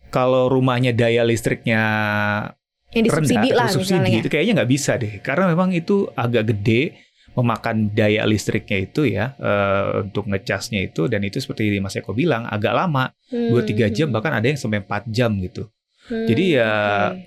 kalau 0.10 0.50
rumahnya 0.50 0.92
daya 0.92 1.22
listriknya 1.24 1.82
Yang 2.90 3.04
disubsidi 3.08 3.50
rendah 3.50 3.58
lah 3.58 3.68
subsidi 3.70 3.98
misalnya. 4.02 4.20
itu 4.20 4.28
kayaknya 4.28 4.54
nggak 4.62 4.72
bisa 4.72 4.92
deh. 4.98 5.14
Karena 5.22 5.46
memang 5.48 5.70
itu 5.72 6.10
agak 6.14 6.46
gede. 6.50 6.84
memakan 7.30 7.94
daya 7.94 8.26
listriknya 8.26 8.84
itu 8.84 9.06
ya 9.06 9.38
eh, 9.38 10.02
untuk 10.04 10.28
ngecasnya 10.28 10.92
itu 10.92 11.06
dan 11.08 11.22
itu 11.24 11.38
seperti 11.40 11.72
Mas 11.80 11.96
Eko 11.96 12.12
bilang 12.12 12.44
agak 12.44 12.74
lama 12.74 13.14
Hmm, 13.30 13.54
2-3 13.54 13.88
jam 13.94 14.10
hmm, 14.10 14.16
bahkan 14.18 14.34
ada 14.34 14.50
yang 14.50 14.58
sampai 14.58 14.82
4 14.82 15.08
jam 15.08 15.32
gitu. 15.38 15.70
hmm, 16.10 16.26
jadi 16.26 16.44
ya, 16.58 16.72
oke. 17.14 17.22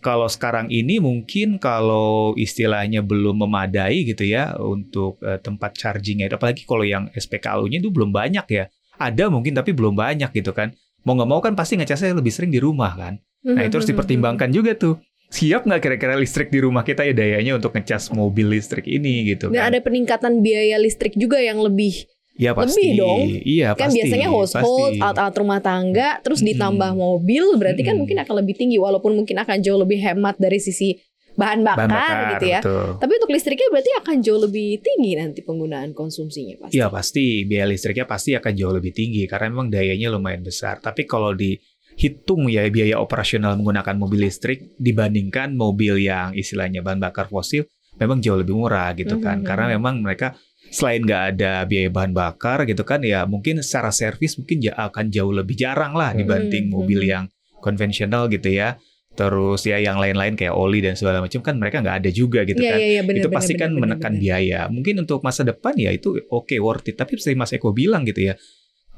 Kalau 0.00 0.28
sekarang 0.28 0.68
ini 0.68 1.00
mungkin 1.00 1.56
kalau 1.56 2.32
istilahnya 2.36 3.00
belum 3.00 3.40
memadai 3.40 4.04
gitu 4.04 4.24
ya 4.24 4.52
untuk 4.58 5.16
eh, 5.22 5.36
tempat 5.38 5.76
chargingnya 5.76 6.26
itu 6.26 6.36
apalagi 6.36 6.64
kalau 6.64 6.82
yang 6.82 7.08
SPKLU-nya 7.12 7.78
itu 7.78 7.88
belum 7.88 8.10
banyak 8.10 8.44
ya. 8.48 8.64
Ada 8.96 9.28
mungkin 9.28 9.52
tapi 9.52 9.72
belum 9.72 9.92
banyak 9.94 10.32
gitu 10.32 10.52
kan. 10.52 10.72
Mau 11.04 11.14
nggak 11.14 11.28
mau 11.28 11.38
kan 11.38 11.52
pasti 11.52 11.76
ngecasnya 11.76 12.12
lebih 12.12 12.32
sering 12.32 12.48
di 12.48 12.58
rumah 12.58 12.92
kan. 12.92 13.14
Nah 13.44 13.60
itu 13.60 13.76
harus 13.76 13.86
dipertimbangkan 13.86 14.48
juga 14.48 14.72
tuh. 14.74 14.96
Siap 15.26 15.64
nggak 15.64 15.80
kira-kira 15.80 16.14
listrik 16.14 16.48
di 16.48 16.58
rumah 16.58 16.80
kita 16.80 17.02
ya 17.02 17.10
dayanya 17.10 17.54
untuk 17.54 17.72
ngecas 17.72 18.08
mobil 18.10 18.48
listrik 18.48 18.86
ini 18.86 19.26
gitu 19.26 19.48
Dan 19.48 19.58
kan? 19.58 19.68
ada 19.68 19.78
peningkatan 19.80 20.40
biaya 20.40 20.78
listrik 20.78 21.12
juga 21.14 21.38
yang 21.38 21.58
lebih 21.58 22.06
Iya 22.34 22.50
pasti. 22.50 22.82
lebih 22.82 22.90
dong. 22.98 23.20
Iya 23.42 23.68
kan 23.72 23.88
pasti. 23.88 23.98
biasanya 23.98 24.28
household, 24.28 24.92
alat-alat 24.96 25.34
rumah 25.34 25.60
tangga, 25.60 26.08
terus 26.18 26.40
ditambah 26.40 26.90
mobil, 26.92 27.46
berarti 27.54 27.82
kan 27.82 27.94
Mm-mm. 27.94 28.00
mungkin 28.00 28.18
akan 28.20 28.34
lebih 28.42 28.54
tinggi 28.54 28.74
walaupun 28.76 29.14
mungkin 29.14 29.38
akan 29.38 29.56
jauh 29.58 29.78
lebih 29.78 29.98
hemat 29.98 30.34
dari 30.36 30.58
sisi 30.58 30.98
bahan 31.34 31.60
bakar, 31.60 31.78
Bahan 31.80 31.90
bakar, 31.90 32.30
gitu 32.32 32.46
ya. 32.46 32.60
betul. 32.60 32.88
Tapi 32.96 33.12
untuk 33.14 33.30
listriknya 33.30 33.68
berarti 33.68 33.90
akan 33.96 34.16
jauh 34.20 34.40
lebih 34.40 34.68
tinggi 34.78 35.12
nanti 35.14 35.40
penggunaan 35.40 35.90
konsumsinya 35.90 36.54
pasti. 36.60 36.74
Iya 36.74 36.86
pasti 36.88 37.24
biaya 37.42 37.66
listriknya 37.66 38.04
pasti 38.04 38.30
akan 38.32 38.52
jauh 38.52 38.70
lebih 38.72 38.90
tinggi 38.90 39.22
karena 39.24 39.46
memang 39.48 39.68
dayanya 39.68 40.08
lumayan 40.08 40.40
besar. 40.40 40.78
Tapi 40.78 41.02
kalau 41.04 41.34
dihitung 41.34 42.46
ya 42.46 42.62
biaya 42.68 42.96
operasional 42.96 43.54
menggunakan 43.54 43.94
mobil 43.94 44.24
listrik 44.24 44.74
dibandingkan 44.76 45.52
mobil 45.52 45.98
yang 45.98 46.30
istilahnya 46.32 46.80
bahan 46.80 46.98
bakar 46.98 47.26
fosil 47.26 47.66
memang 47.94 48.18
jauh 48.18 48.34
lebih 48.36 48.54
murah 48.54 48.90
gitu 48.92 49.18
kan. 49.18 49.40
Mhm. 49.40 49.46
Karena 49.46 49.66
memang 49.70 49.98
mereka 50.00 50.34
selain 50.66 51.02
nggak 51.02 51.22
ada 51.34 51.62
biaya 51.62 51.86
bahan 51.88 52.10
bakar 52.10 52.62
gitu 52.64 52.82
kan 52.82 52.98
ya 53.00 53.22
mungkin 53.24 53.58
secara 53.58 53.90
servis 53.90 54.34
mungkin 54.34 54.58
ja- 54.60 54.74
akan 54.80 55.06
jauh 55.06 55.30
lebih 55.30 55.54
jarang 55.54 55.94
lah 55.94 56.10
dibanding 56.12 56.66
Mhm. 56.66 56.72
mobil 56.72 57.00
yang 57.04 57.26
konvensional 57.58 58.26
gitu 58.28 58.50
ya. 58.50 58.76
Terus 59.14 59.62
ya 59.62 59.78
yang 59.78 59.96
lain-lain 59.96 60.34
kayak 60.34 60.50
oli 60.52 60.82
dan 60.82 60.98
segala 60.98 61.22
macam 61.22 61.38
kan 61.38 61.54
mereka 61.54 61.78
nggak 61.78 62.02
ada 62.02 62.10
juga 62.10 62.42
gitu 62.42 62.58
Iya, 62.58 62.70
kan 62.74 62.78
iya, 62.82 62.88
iya, 62.98 63.02
benar, 63.06 63.18
itu 63.22 63.28
pasti 63.30 63.54
kan 63.54 63.70
menekan 63.70 64.18
benar. 64.18 64.22
biaya. 64.22 64.60
Mungkin 64.68 64.94
untuk 65.00 65.22
masa 65.22 65.46
depan 65.46 65.74
ya 65.78 65.94
itu 65.94 66.18
oke 66.28 66.54
worth 66.58 66.90
it. 66.90 66.98
Tapi 66.98 67.14
seperti 67.14 67.38
Mas 67.38 67.54
Eko 67.54 67.70
bilang 67.70 68.02
gitu 68.02 68.26
ya, 68.26 68.34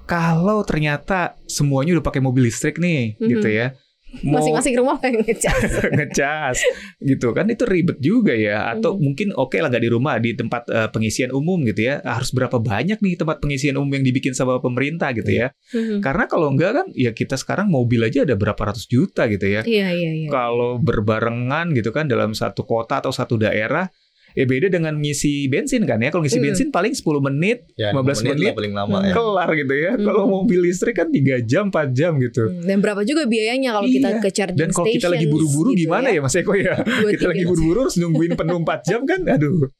kalau 0.07 0.63
ternyata 0.63 1.35
semuanya 1.45 1.99
udah 1.99 2.05
pakai 2.05 2.23
mobil 2.23 2.47
listrik 2.49 2.79
nih, 2.79 3.19
Mhm. 3.19 3.29
gitu 3.29 3.49
ya, 3.51 3.67
mau 3.73 3.86
Masing-masing 4.23 4.75
rumah 4.77 4.97
pengen 4.97 5.21
ngecas. 5.21 5.83
ngecas, 5.99 6.57
gitu 6.99 7.33
kan 7.33 7.45
itu 7.47 7.65
ribet 7.65 7.99
juga 7.99 8.33
ya. 8.33 8.71
Atau 8.71 8.95
Mhm. 8.95 9.01
mungkin 9.03 9.29
oke 9.33 9.57
lah 9.57 9.69
nggak 9.69 9.83
di 9.83 9.91
rumah 9.91 10.17
di 10.17 10.33
tempat 10.33 10.63
eh, 10.69 10.89
pengisian 10.89 11.31
umum 11.31 11.61
gitu 11.65 11.89
ya, 11.89 12.01
harus 12.01 12.31
berapa 12.31 12.57
banyak 12.57 12.99
nih 12.99 13.15
tempat 13.17 13.41
pengisian 13.41 13.77
umum 13.77 13.93
yang 13.97 14.05
dibikin 14.05 14.33
sama 14.33 14.57
pemerintah 14.57 15.11
gitu 15.13 15.29
ya? 15.29 15.53
Mhm. 15.73 16.01
Karena 16.01 16.25
kalau 16.25 16.49
enggak 16.49 16.73
kan 16.73 16.87
ya 16.93 17.11
kita 17.11 17.35
sekarang 17.35 17.67
mobil 17.67 18.01
aja 18.01 18.23
ada 18.23 18.35
berapa 18.35 18.59
ratus 18.59 18.87
juta 18.87 19.27
gitu 19.27 19.45
ya 19.45 19.61
Iya, 19.63 19.89
iya, 19.93 20.11
iya. 20.25 20.29
kalau 20.29 20.79
berbarengan 20.79 21.73
gitu 21.73 21.91
kan 21.91 22.07
dalam 22.07 22.33
satu 22.33 22.63
kota 22.63 23.01
atau 23.01 23.11
satu 23.11 23.37
daerah 23.37 23.89
ya 24.37 24.45
beda 24.45 24.69
dengan 24.69 24.93
ngisi 24.95 25.49
bensin 25.49 25.83
kan 25.83 25.97
ya 25.97 26.13
kalau 26.13 26.21
ngisi 26.21 26.37
Hmm. 26.37 26.47
bensin 26.47 26.69
paling 26.69 26.93
10 26.93 27.03
menit 27.25 27.65
Ya, 27.75 27.89
15 27.91 28.21
menit, 28.21 28.37
menit 28.37 28.53
paling 28.55 28.75
lama 28.75 28.99
ya. 29.01 29.13
kelar 29.13 29.49
gitu 29.51 29.75
ya 29.75 29.93
Hmm. 29.93 30.05
kalau 30.05 30.23
mobil 30.29 30.61
listrik 30.63 30.93
kan 30.95 31.09
3 31.09 31.41
jam 31.41 31.67
4 31.67 31.89
jam 31.91 32.13
gitu 32.17 32.45
Hmm, 32.47 32.63
Dan 32.63 32.79
berapa 32.79 33.01
juga 33.01 33.25
biayanya 33.25 33.73
kalau 33.73 33.89
kita 33.89 34.09
Iya. 34.11 34.21
ke 34.21 34.29
charging 34.31 34.59
dan 34.59 34.71
kalau 34.71 34.87
kita 34.87 35.09
lagi 35.09 35.27
buru-buru 35.27 35.73
gitu 35.73 35.81
gimana 35.83 36.09
ya 36.11 36.21
Mas 36.21 36.37
Eko 36.37 36.53
ya 36.53 36.77
Dua, 37.01 37.11
kita 37.11 37.27
lagi 37.27 37.45
buru-buru 37.45 37.79
harus 37.83 37.97
nungguin 37.97 38.33
penuh 38.35 38.59
4 38.61 38.81
jam 38.85 39.01
kan 39.03 39.25
aduh 39.25 39.73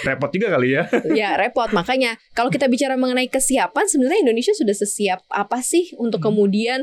repot 0.00 0.30
juga 0.30 0.48
kali 0.50 0.68
ya 0.72 0.82
ya 1.20 1.36
repot 1.36 1.68
makanya 1.70 2.16
kalau 2.32 2.48
kita 2.48 2.64
bicara 2.64 2.94
mengenai 2.94 3.28
kesiapan 3.28 3.84
sebenarnya 3.84 4.24
Indonesia 4.24 4.54
sudah 4.54 4.72
sesiap 4.72 5.20
apa 5.28 5.60
sih 5.60 5.92
untuk 5.94 6.18
Hmm. 6.18 6.32
kemudian 6.32 6.80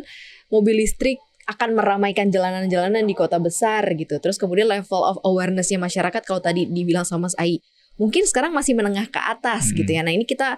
mobil 0.48 0.77
listrik 0.77 1.17
akan 1.45 1.77
meramaikan 1.77 2.33
jalanan-jalanan 2.33 3.05
di 3.05 3.13
kota 3.13 3.37
besar 3.37 3.85
gitu 3.93 4.17
terus 4.17 4.35
kemudian 4.41 4.65
level 4.69 5.01
of 5.05 5.17
awarenessnya 5.21 5.77
masyarakat 5.77 6.21
kalau 6.25 6.41
tadi 6.41 6.65
dibilang 6.65 7.05
sama 7.05 7.29
Mas 7.29 7.35
Ai 7.37 7.61
mungkin 8.01 8.25
sekarang 8.25 8.51
masih 8.51 8.73
menengah 8.73 9.07
ke 9.07 9.21
atas 9.21 9.69
Hmm. 9.71 9.77
gitu 9.81 9.91
ya 9.93 10.01
nah 10.01 10.11
ini 10.11 10.25
kita 10.25 10.57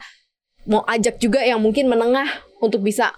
mau 0.68 0.84
ajak 0.88 1.20
juga 1.20 1.44
yang 1.44 1.60
mungkin 1.64 1.88
menengah 1.88 2.28
untuk 2.60 2.84
bisa 2.84 3.16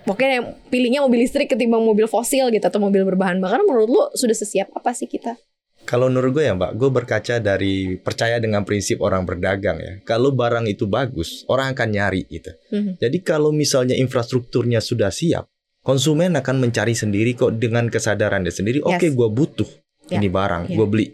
Pokoknya 0.00 0.40
yang 0.40 0.46
pilihnya 0.72 1.00
mobil 1.04 1.28
listrik 1.28 1.52
ketimbang 1.52 1.84
mobil 1.84 2.08
fosil 2.08 2.48
gitu 2.48 2.64
atau 2.64 2.80
mobil 2.80 3.04
berbahan 3.04 3.36
bakar 3.36 3.60
menurut 3.60 3.88
lu 3.88 4.02
sudah 4.16 4.32
sesiap 4.32 4.72
apa 4.72 4.96
sih 4.96 5.04
kita? 5.04 5.36
Kalau 5.84 6.12
menurut 6.12 6.40
gue 6.40 6.44
ya 6.48 6.54
Mbak, 6.54 6.72
gue 6.76 6.90
berkaca 6.92 7.34
dari 7.40 7.96
percaya 7.96 8.36
dengan 8.36 8.62
prinsip 8.68 9.00
orang 9.00 9.24
berdagang 9.24 9.80
ya. 9.80 9.92
Kalau 10.04 10.30
barang 10.32 10.68
itu 10.68 10.84
bagus, 10.86 11.42
orang 11.48 11.72
akan 11.72 11.88
nyari 11.88 12.28
gitu. 12.28 12.52
Mhm. 12.72 13.00
Jadi 13.00 13.18
kalau 13.24 13.50
misalnya 13.50 13.96
infrastrukturnya 13.96 14.78
sudah 14.78 15.08
siap, 15.08 15.48
konsumen 15.80 16.32
akan 16.34 16.60
mencari 16.60 16.92
sendiri 16.92 17.32
kok 17.32 17.56
dengan 17.56 17.88
kesadaran 17.88 18.42
dia 18.42 18.52
sendiri. 18.52 18.80
Oke, 18.80 19.08
Yes. 19.08 19.14
gue 19.14 19.28
butuh 19.28 19.70
Ya, 20.06 20.18
ini 20.18 20.28
barang, 20.28 20.68
ya. 20.68 20.76
gue 20.76 20.86
beli. 20.86 21.06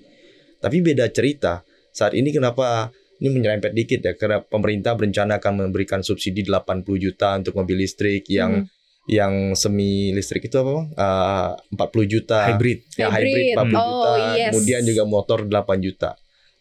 Tapi 0.58 0.76
beda 0.80 1.06
cerita. 1.08 1.62
Saat 1.90 2.12
ini 2.12 2.28
kenapa 2.28 2.90
ini 3.16 3.28
menyerempet 3.30 3.72
dikit 3.72 4.00
ya? 4.02 4.12
Karena 4.12 4.40
pemerintah 4.40 4.92
berencana 4.92 5.36
akan 5.36 5.64
memberikan 5.64 6.00
subsidi 6.00 6.42
80 6.42 6.98
juta 6.98 7.34
untuk 7.34 7.54
mobil 7.54 7.78
listrik 7.78 8.26
yang 8.28 8.64
Mhm. 8.64 8.74
yang 9.06 9.32
semi 9.54 10.10
listrik 10.10 10.44
itu 10.44 10.56
apa 10.56 10.70
bang? 10.72 10.86
Eh, 10.90 11.50
40 11.72 12.06
juta. 12.06 12.38
hybrid 12.48 12.78
Ya 12.96 13.06
hybrid 13.06 13.22
Hybrid. 13.22 13.54
40 13.54 13.76
Oh, 13.76 13.86
juta, 13.86 14.10
yes. 14.34 14.50
kemudian 14.50 14.82
juga 14.82 15.02
motor 15.06 15.38
8 15.44 15.78
juta. 15.78 16.10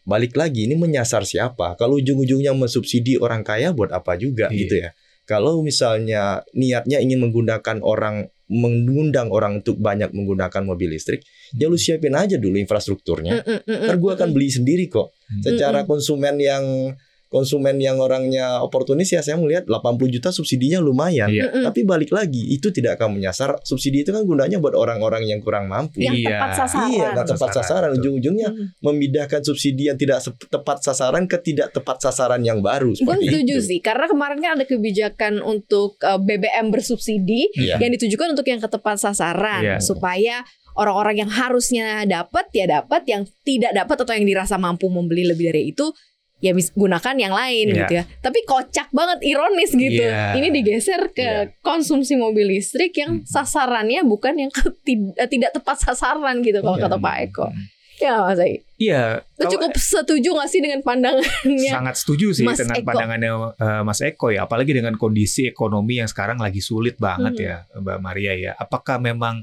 Balik 0.06 0.38
lagi 0.38 0.64
ini 0.64 0.78
menyasar 0.78 1.26
siapa? 1.26 1.74
Kalau 1.74 1.98
ujung-ujungnya 1.98 2.54
mensubsidi 2.54 3.18
orang 3.18 3.42
kaya 3.42 3.74
buat 3.74 3.90
apa 3.90 4.14
juga 4.14 4.46
Iya. 4.46 4.56
gitu 4.56 4.74
ya. 4.78 4.90
Kalau 5.26 5.60
misalnya 5.60 6.46
niatnya 6.54 7.02
ingin 7.02 7.18
menggunakan 7.18 7.82
orang 7.82 8.30
mengundang 8.46 9.34
orang 9.34 9.58
untuk 9.58 9.74
banyak 9.82 10.14
menggunakan 10.14 10.62
mobil 10.62 10.94
listrik, 10.94 11.26
ya 11.58 11.66
lu 11.66 11.74
siapin 11.74 12.14
aja 12.14 12.38
dulu 12.38 12.54
infrastrukturnya. 12.62 13.42
Mm, 13.42 13.42
mm, 13.42 13.60
mm, 13.66 13.84
Ntar 13.90 13.96
gue 13.98 14.12
akan 14.14 14.28
beli 14.30 14.48
sendiri 14.54 14.86
kok. 14.86 15.10
Hmm. 15.26 15.42
Secara 15.42 15.82
konsumen 15.82 16.38
yang 16.38 16.94
konsumen 17.26 17.76
yang 17.76 17.98
orangnya 17.98 18.62
oportunis 18.62 19.10
ya 19.10 19.18
saya 19.18 19.34
melihat 19.34 19.66
80 19.66 19.98
juta 20.08 20.30
subsidinya 20.30 20.78
lumayan. 20.78 21.26
Iya. 21.26 21.66
Tapi 21.66 21.82
balik 21.82 22.10
lagi 22.10 22.38
itu 22.48 22.70
tidak 22.70 22.96
akan 22.96 23.18
menyasar 23.18 23.58
subsidi 23.62 24.02
itu 24.02 24.14
kan 24.14 24.22
gunanya 24.22 24.56
buat 24.56 24.72
orang-orang 24.72 25.26
yang 25.26 25.42
kurang 25.42 25.66
mampu. 25.66 25.98
yang 25.98 26.14
Iya. 26.14 26.38
tepat 26.38 26.50
sasaran. 26.56 26.90
Iya, 26.90 27.06
nggak 27.12 27.26
tepat 27.28 27.50
Sasaran. 27.52 27.90
Ujung-ujungnya 27.96 28.48
Mm. 28.52 28.66
memindahkan 28.78 29.40
subsidi 29.42 29.88
yang 29.88 29.96
tidak 29.96 30.20
tepat 30.46 30.78
sasaran 30.80 31.24
ke 31.24 31.38
tidak 31.40 31.72
tepat 31.72 31.98
sasaran 31.98 32.40
yang 32.40 32.60
baru. 32.60 32.92
Gue 32.92 33.00
seperti 33.02 33.26
setuju 33.26 33.56
itu. 33.58 33.66
sih, 33.66 33.78
karena 33.80 34.06
kemarin 34.06 34.38
kan 34.38 34.50
ada 34.54 34.64
kebijakan 34.64 35.40
untuk 35.40 35.98
uh, 36.00 36.16
BBM 36.16 36.70
bersubsidi 36.70 37.50
Iya. 37.54 37.80
yang 37.80 37.90
ditujukan 37.90 38.32
untuk 38.32 38.44
yang 38.44 38.60
ke 38.60 38.68
tepat 38.68 38.96
sasaran 38.96 39.62
Iya. 39.62 39.76
supaya 39.80 40.44
orang-orang 40.74 41.24
yang 41.24 41.30
harusnya 41.32 42.04
dapat 42.04 42.52
ya 42.52 42.68
dapat, 42.70 43.02
yang 43.08 43.24
tidak 43.42 43.72
dapat 43.72 43.96
atau 43.98 44.12
yang 44.12 44.28
dirasa 44.28 44.56
mampu 44.56 44.86
membeli 44.86 45.24
lebih 45.24 45.48
dari 45.48 45.72
itu 45.72 45.88
ya 46.38 46.52
bis- 46.52 46.72
gunakan 46.72 47.14
yang 47.16 47.32
lain 47.32 47.66
Iya. 47.72 47.78
gitu 47.80 47.92
ya. 47.96 48.04
Tapi 48.20 48.38
kocak 48.44 48.88
banget 48.90 49.18
ironis 49.24 49.72
gitu. 49.72 50.04
Iya. 50.04 50.36
Ini 50.36 50.48
digeser 50.50 51.08
ke 51.10 51.22
Iya. 51.22 51.40
konsumsi 51.60 52.12
mobil 52.14 52.44
listrik 52.50 52.92
yang 52.94 53.20
Hmm. 53.20 53.24
sasarannya 53.24 54.04
bukan 54.04 54.34
yang 54.36 54.50
eh, 55.16 55.28
tidak 55.28 55.50
tepat 55.52 55.80
sasaran 55.80 56.40
gitu 56.40 56.60
kalau 56.60 56.76
Iya. 56.76 56.84
kata 56.86 56.96
Pak 56.96 57.16
Eko. 57.24 57.46
Ya 57.96 58.20
Mas 58.20 58.36
Ai. 58.36 58.60
Iya, 58.76 59.24
Lu 59.40 59.40
kalau- 59.40 59.52
cukup 59.56 59.72
setuju 59.74 60.36
gak 60.36 60.52
sih 60.52 60.60
dengan 60.60 60.84
pandangannya? 60.84 61.72
sangat 61.72 61.96
setuju 61.96 62.28
sih 62.30 62.44
Mas 62.44 62.60
dengan 62.60 62.76
Eko. 62.76 62.84
pandangannya 62.86 63.32
eh, 63.56 63.82
Mas 63.82 64.00
Eko 64.00 64.28
ya, 64.28 64.44
apalagi 64.44 64.70
dengan 64.70 64.92
kondisi 64.94 65.48
ekonomi 65.48 65.96
yang 65.96 66.06
sekarang 66.06 66.36
lagi 66.36 66.60
sulit 66.60 67.00
banget 67.00 67.32
Mhm. 67.32 67.42
ya, 67.42 67.56
Mbak 67.74 67.98
Maria 67.98 68.32
ya. 68.34 68.52
Apakah 68.54 69.00
memang 69.00 69.40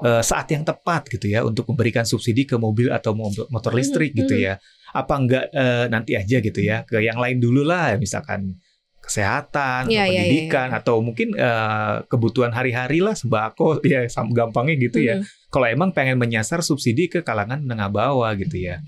eh, 0.00 0.24
saat 0.24 0.48
yang 0.48 0.64
tepat 0.64 1.12
gitu 1.12 1.28
ya 1.28 1.44
untuk 1.44 1.68
memberikan 1.68 2.08
subsidi 2.08 2.48
ke 2.48 2.56
mobil 2.56 2.88
atau 2.88 3.12
motor 3.46 3.68
listrik 3.70 4.16
gitu 4.16 4.32
Mhm. 4.32 4.40
ya? 4.40 4.54
Apa 4.94 5.14
enggak 5.18 5.44
eh, 5.54 5.86
nanti 5.90 6.14
aja 6.18 6.38
gitu 6.42 6.60
ya 6.60 6.82
ke 6.82 6.98
yang 7.02 7.18
lain 7.18 7.38
dulu 7.38 7.62
lah, 7.62 7.94
misalkan 7.96 8.58
kesehatan, 9.00 9.90
Iya, 9.90 10.06
atau 10.06 10.12
iya, 10.12 10.22
pendidikan, 10.22 10.68
atau 10.70 10.94
mungkin 11.02 11.28
eh, 11.34 11.94
kebutuhan 12.06 12.54
hari-hari 12.54 13.02
lah 13.02 13.18
sembako 13.18 13.80
ya, 13.86 14.06
gampangnya 14.06 14.76
gitu 14.78 15.02
ya 15.02 15.18
kalau 15.50 15.66
emang 15.66 15.90
pengen 15.90 16.14
menyasar 16.14 16.62
subsidi 16.62 17.10
ke 17.10 17.26
kalangan 17.26 17.58
menengah 17.58 17.90
bawah 17.90 18.30
gitu 18.38 18.54
ya. 18.70 18.78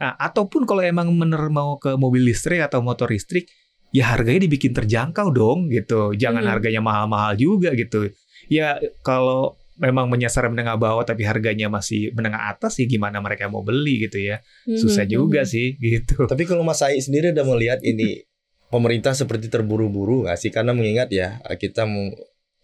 Nah, 0.00 0.16
ataupun 0.16 0.64
kalau 0.64 0.80
emang 0.80 1.12
bener 1.12 1.52
mau 1.52 1.76
ke 1.76 1.92
mobil 2.00 2.24
listrik 2.32 2.64
atau 2.64 2.80
motor 2.80 3.12
listrik, 3.12 3.44
ya 3.92 4.16
harganya 4.16 4.48
dibikin 4.48 4.72
terjangkau 4.72 5.28
dong 5.36 5.68
gitu. 5.68 6.16
Jangan 6.16 6.48
Hmm. 6.48 6.52
harganya 6.56 6.80
mahal-mahal 6.80 7.36
juga 7.36 7.76
gitu. 7.76 8.08
Ya 8.48 8.80
kalau 9.04 9.60
memang 9.78 10.06
menyasar 10.06 10.46
menengah 10.46 10.74
bawah 10.74 11.02
tapi 11.02 11.22
harganya 11.22 11.66
masih 11.66 12.10
menengah 12.12 12.50
atas 12.50 12.76
ya 12.76 12.84
gimana 12.84 13.18
mereka 13.18 13.46
mau 13.46 13.62
beli 13.62 14.04
gitu 14.04 14.18
ya. 14.18 14.42
Susah 14.66 15.06
Mhm. 15.06 15.10
juga 15.10 15.42
sih 15.42 15.78
gitu. 15.80 16.26
Tapi 16.26 16.44
kalau 16.44 16.62
Mas 16.62 16.82
Ai 16.82 16.98
sendiri 16.98 17.30
udah 17.30 17.46
melihat 17.46 17.80
ini 17.80 18.26
pemerintah 18.68 19.14
seperti 19.14 19.48
terburu-buru 19.48 20.26
nggak 20.26 20.36
sih? 20.36 20.50
Karena 20.50 20.74
mengingat 20.74 21.08
ya 21.08 21.28
kita 21.54 21.86
mau 21.86 22.10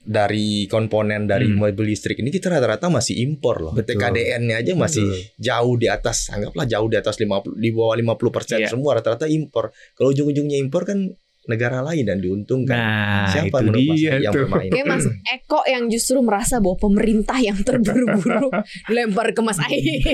dari 0.04 0.68
komponen 0.68 1.24
dari 1.24 1.48
Hmm. 1.48 1.56
mobil 1.64 1.88
listrik 1.88 2.20
ini 2.20 2.28
kita 2.28 2.52
rata-rata 2.52 2.92
masih 2.92 3.24
impor 3.24 3.64
loh. 3.64 3.72
Betul. 3.72 3.96
TKDN-nya 3.96 4.60
aja 4.60 4.72
masih 4.76 5.00
Betul. 5.00 5.40
jauh 5.40 5.74
di 5.80 5.88
atas, 5.88 6.28
anggaplah 6.28 6.68
jauh 6.68 6.92
di 6.92 7.00
atas 7.00 7.16
50 7.16 7.56
di 7.56 7.72
bawah 7.72 7.96
50% 7.96 8.60
Iya. 8.60 8.68
semua 8.68 9.00
rata-rata 9.00 9.24
impor. 9.24 9.72
Kalau 9.96 10.12
ujung-ujungnya 10.12 10.60
impor 10.60 10.84
kan 10.84 11.08
negara 11.44 11.84
lain 11.84 12.04
dan 12.04 12.18
diuntungkan. 12.18 12.72
Nah, 12.74 13.28
Siapa 13.28 13.60
itu 13.60 13.68
menurut 13.68 13.82
Mas 13.84 13.98
dia 13.98 14.12
yang 14.18 14.32
tuh. 14.32 14.40
bermain? 14.48 14.70
Kayak 14.72 14.86
Mas 14.88 15.04
Eko 15.28 15.60
yang 15.64 15.84
justru 15.88 16.18
merasa 16.20 16.56
bahwa 16.58 16.76
pemerintah 16.78 17.36
yang 17.36 17.58
terburu-buru 17.60 18.48
dilempar 18.88 19.30
ke 19.30 19.40
Mas 19.44 19.60
Ai. 19.60 19.80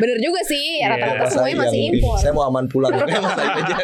Bener 0.00 0.18
juga 0.18 0.40
sih, 0.44 0.80
Iya. 0.80 0.96
rata-rata 0.96 1.24
Mas 1.24 1.32
semuanya 1.32 1.56
masih 1.62 1.78
yang, 1.78 1.94
impor. 1.96 2.16
Saya 2.18 2.32
mau 2.32 2.44
aman 2.48 2.64
pulang. 2.66 2.92
Mas 2.92 3.36
Ai 3.36 3.48
aja 3.52 3.76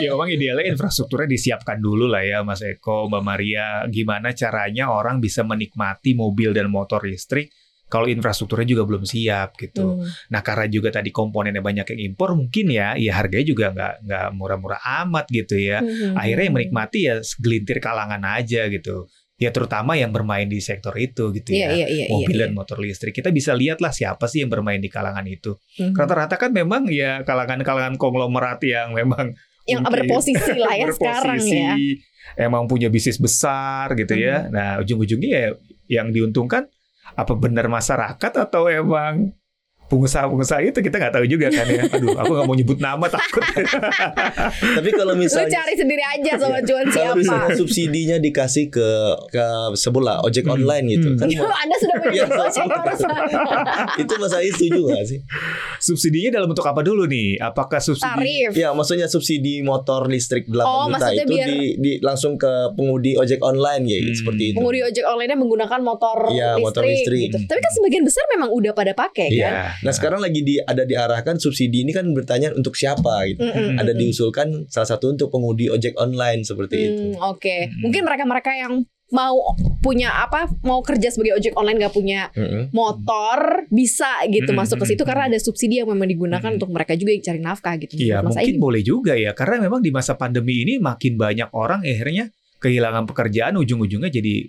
ya 0.00 0.08
memang 0.14 0.28
idealnya 0.30 0.66
infrastrukturnya 0.68 1.28
disiapkan 1.28 1.78
dulu 1.78 2.08
lah 2.08 2.22
ya 2.24 2.38
Mas 2.42 2.64
Eko, 2.64 3.08
Mbak 3.08 3.22
Maria. 3.22 3.84
Gimana 3.88 4.32
caranya 4.32 4.90
orang 4.90 5.20
bisa 5.20 5.44
menikmati 5.44 6.16
mobil 6.16 6.52
dan 6.52 6.72
motor 6.72 7.04
listrik 7.04 7.52
kalau 7.92 8.08
infrastrukturnya 8.08 8.64
juga 8.72 8.88
belum 8.88 9.04
siap 9.04 9.60
gitu. 9.60 10.00
Hmm. 10.00 10.08
Nah 10.32 10.40
karena 10.40 10.64
juga 10.72 10.88
tadi 10.88 11.12
komponennya 11.12 11.60
banyak 11.60 11.92
yang 11.92 12.00
impor 12.08 12.32
mungkin 12.32 12.72
ya, 12.72 12.96
ya 12.96 13.12
harganya 13.20 13.44
juga 13.52 13.68
nggak 13.68 13.94
nggak 14.08 14.26
murah-murah 14.32 14.80
amat 15.04 15.28
gitu 15.28 15.60
ya. 15.60 15.84
Hmm. 15.84 16.16
Akhirnya 16.16 16.44
yang 16.48 16.56
menikmati 16.56 16.98
ya 17.04 17.20
segelintir 17.20 17.84
kalangan 17.84 18.24
aja 18.24 18.72
gitu. 18.72 19.12
Ya 19.36 19.52
terutama 19.52 19.92
yang 19.98 20.08
bermain 20.08 20.48
di 20.48 20.62
sektor 20.62 20.94
itu 20.96 21.34
gitu 21.36 21.52
Iya, 21.52 21.68
ya. 21.68 21.84
iya, 21.84 21.86
iya. 21.90 22.04
Mobil 22.08 22.32
iya, 22.32 22.42
dan 22.48 22.56
motor 22.56 22.80
listrik. 22.80 23.12
Kita 23.12 23.28
bisa 23.28 23.52
lihat 23.52 23.84
lah 23.84 23.92
siapa 23.92 24.24
sih 24.24 24.40
yang 24.40 24.48
bermain 24.48 24.80
di 24.80 24.88
kalangan 24.88 25.28
itu. 25.28 25.60
Hmm. 25.76 25.92
Rata-rata 25.92 26.40
kan 26.40 26.48
memang 26.56 26.88
ya 26.88 27.20
kalangan-kalangan 27.28 28.00
konglomerat 28.00 28.64
yang 28.64 28.96
memang 28.96 29.36
Yang 29.68 29.84
mungkin 29.84 29.94
berposisi 29.94 30.52
lah 30.56 30.74
ya 30.74 30.86
sekarang 30.96 31.38
berposisi, 31.38 31.60
ya. 31.60 31.74
Emang 32.48 32.64
punya 32.64 32.88
bisnis 32.88 33.20
besar 33.20 33.92
gitu 34.00 34.16
ya. 34.16 34.48
Nah 34.48 34.80
ujung-ujungnya 34.80 35.28
ya 35.28 35.50
yang 35.92 36.08
diuntungkan 36.08 36.72
apa 37.12 37.32
benar 37.36 37.68
masyarakat 37.68 38.32
atau 38.48 38.68
emang 38.68 39.34
pengusaha-pengusaha 39.92 40.60
itu 40.64 40.78
kita 40.80 40.96
nggak 40.96 41.12
tahu 41.12 41.26
juga 41.26 41.46
kan 41.48 41.66
ya. 41.66 41.84
Aduh, 41.94 42.16
aku 42.16 42.32
nggak 42.32 42.46
mau 42.46 42.56
nyebut 42.56 42.78
nama 42.78 43.04
takut. 43.06 43.44
Tapi 44.76 44.90
kalau 44.90 45.12
Lu 45.12 45.20
misalnya 45.20 45.52
cari 45.54 45.74
sendiri 45.74 46.00
aja 46.02 46.32
sama 46.38 46.58
cuan 46.60 46.86
kalau 46.88 47.14
misalnya 47.14 47.46
siapa. 47.46 47.58
subsidinya 47.58 48.16
dikasih 48.18 48.66
ke 48.68 48.88
ke 49.28 49.44
sebelah 49.74 50.22
ojek 50.22 50.42
Hmm. 50.42 50.56
online 50.56 50.84
gitu 50.90 51.08
Hmm. 51.08 51.18
kan 51.18 51.28
Anda 51.28 51.76
sudah 51.76 51.96
punya 51.98 52.12
Iya, 52.14 52.24
gojek 52.26 52.66
barusan. 52.66 53.10
itu 54.02 54.12
Mas 54.16 54.32
Ai 54.32 54.50
setuju 54.50 54.80
gak 54.88 55.04
sih? 55.04 55.18
Subsidinya 55.78 56.30
dalam 56.32 56.48
bentuk 56.48 56.64
apa 56.64 56.80
dulu 56.80 57.04
nih? 57.04 57.36
Apakah 57.38 57.78
subsidi? 57.78 58.04
Tarif. 58.04 58.50
Ya 58.54 58.72
maksudnya 58.72 59.06
subsidi 59.06 59.60
motor 59.60 60.06
listrik 60.06 60.46
8 60.46 60.62
Oh, 60.62 60.86
juta 60.86 60.92
maksudnya 60.94 61.22
itu 61.22 61.32
biar- 61.32 61.48
di, 61.48 61.60
di 61.76 61.92
langsung 62.00 62.34
ke 62.34 62.50
pengudi 62.72 63.14
ojek 63.14 63.40
online 63.40 63.84
ya 63.84 63.98
Hmm. 64.00 64.14
seperti 64.14 64.42
itu. 64.44 64.56
Pengemudi 64.56 64.80
ojek 64.82 65.04
online 65.04 65.30
menggunakan 65.34 65.80
motor, 65.80 66.18
Iya, 66.28 66.48
listrik, 66.52 66.64
motor 66.64 66.82
listrik. 66.84 67.20
gitu. 67.24 67.36
Tapi 67.44 67.60
kan 67.60 67.72
sebagian 67.72 68.02
besar 68.02 68.24
memang 68.28 68.48
udah 68.50 68.72
pada 68.72 68.92
pakai 68.92 69.28
kan. 69.34 69.52
Nah 69.82 69.92
sekarang 69.92 70.18
lagi 70.18 70.40
di 70.40 70.58
ada 70.58 70.82
diarahkan 70.82 71.36
subsidi 71.36 71.82
ini 71.82 71.90
kan 71.90 72.06
bertanya 72.08 72.50
untuk 72.50 72.72
siapa 72.72 73.26
gitu. 73.26 73.42
Mm-mm, 73.42 73.76
Ada 73.76 73.92
diusulkan 73.92 74.66
salah 74.66 74.88
satu 74.88 75.10
untuk 75.10 75.28
pengudi 75.28 75.66
ojek 75.66 75.94
online 75.96 76.42
seperti 76.42 76.76
itu. 76.78 77.02
Hmm, 77.12 77.28
Oke, 77.28 77.66
Hmm. 77.66 77.82
mungkin 77.82 78.02
mereka-mereka 78.02 78.52
yang 78.52 78.82
mau 79.10 79.36
punya 79.78 80.24
apa, 80.24 80.48
mau 80.62 80.80
kerja 80.80 81.12
sebagai 81.12 81.36
ojek 81.36 81.52
online 81.52 81.76
nggak 81.78 81.92
punya 81.92 82.32
Mm-mm. 82.32 82.72
motor 82.72 83.68
bisa 83.68 84.08
gitu 84.26 84.50
Hmm, 84.50 84.58
masuk 84.58 84.80
ke 84.80 84.86
situ 84.88 85.02
karena 85.02 85.28
ada 85.28 85.36
subsidi 85.36 85.78
yang 85.78 85.88
memang 85.88 86.08
digunakan 86.08 86.48
Hmm. 86.48 86.56
untuk 86.56 86.72
mereka 86.72 86.94
juga 86.94 87.12
yang 87.12 87.20
cari 87.22 87.40
nafkah 87.40 87.74
gitu. 87.76 87.92
Iya, 87.94 88.24
mungkin 88.24 88.56
Aing. 88.56 88.62
boleh 88.62 88.80
juga 88.80 89.12
ya. 89.12 89.32
Karena 89.32 89.60
memang 89.60 89.80
di 89.80 89.90
masa 89.90 90.14
pandemi 90.14 90.62
ini 90.62 90.78
makin 90.78 91.20
banyak 91.20 91.52
orang 91.52 91.82
akhirnya 91.82 92.32
kehilangan 92.56 93.04
pekerjaan 93.04 93.58
ujung-ujungnya 93.58 94.08
jadi 94.08 94.48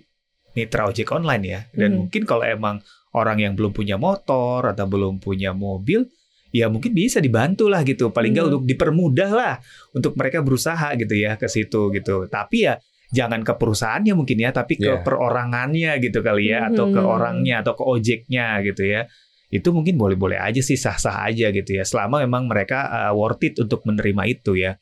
mitra 0.54 0.88
ojek 0.88 1.10
online 1.10 1.44
ya. 1.44 1.60
Dan 1.74 1.90
Mhm. 1.94 1.98
mungkin 2.06 2.22
kalau 2.24 2.42
emang 2.46 2.80
orang 3.14 3.38
yang 3.38 3.52
belum 3.54 3.70
punya 3.70 3.94
motor 3.98 4.70
atau 4.70 4.86
belum 4.86 5.22
punya 5.22 5.54
mobil, 5.54 6.06
ya 6.54 6.70
mungkin 6.70 6.94
bisa 6.94 7.18
dibantu 7.18 7.66
lah 7.66 7.82
gitu. 7.82 8.10
Paling 8.10 8.30
nggak 8.34 8.46
Mhm. 8.46 8.52
untuk 8.54 8.64
dipermudah 8.66 9.30
lah 9.30 9.54
untuk 9.94 10.14
mereka 10.14 10.42
berusaha 10.42 10.94
gitu 10.98 11.14
ya 11.14 11.34
ke 11.34 11.46
situ 11.50 11.90
gitu. 11.94 12.26
Tapi 12.30 12.70
ya 12.70 12.74
jangan 13.14 13.46
ke 13.46 13.54
perusahaannya 13.54 14.14
mungkin 14.18 14.42
ya, 14.42 14.50
tapi 14.50 14.74
ke 14.74 14.90
Iya. 14.90 15.02
perorangannya 15.06 16.02
gitu 16.02 16.18
kali 16.22 16.50
ya, 16.50 16.70
atau 16.70 16.90
ke 16.90 16.98
orangnya 16.98 17.62
atau 17.62 17.78
ke 17.78 17.82
ojeknya 17.86 18.58
gitu 18.66 18.82
ya. 18.86 19.06
Itu 19.54 19.70
mungkin 19.70 19.94
boleh-boleh 19.94 20.34
aja 20.42 20.58
sih 20.58 20.74
sah-sah 20.74 21.30
aja 21.30 21.54
gitu 21.54 21.78
ya, 21.78 21.86
selama 21.86 22.26
memang 22.26 22.50
mereka 22.50 22.90
uh, 22.90 23.12
worth 23.14 23.46
it 23.46 23.54
untuk 23.62 23.86
menerima 23.86 24.22
itu 24.26 24.58
ya. 24.58 24.74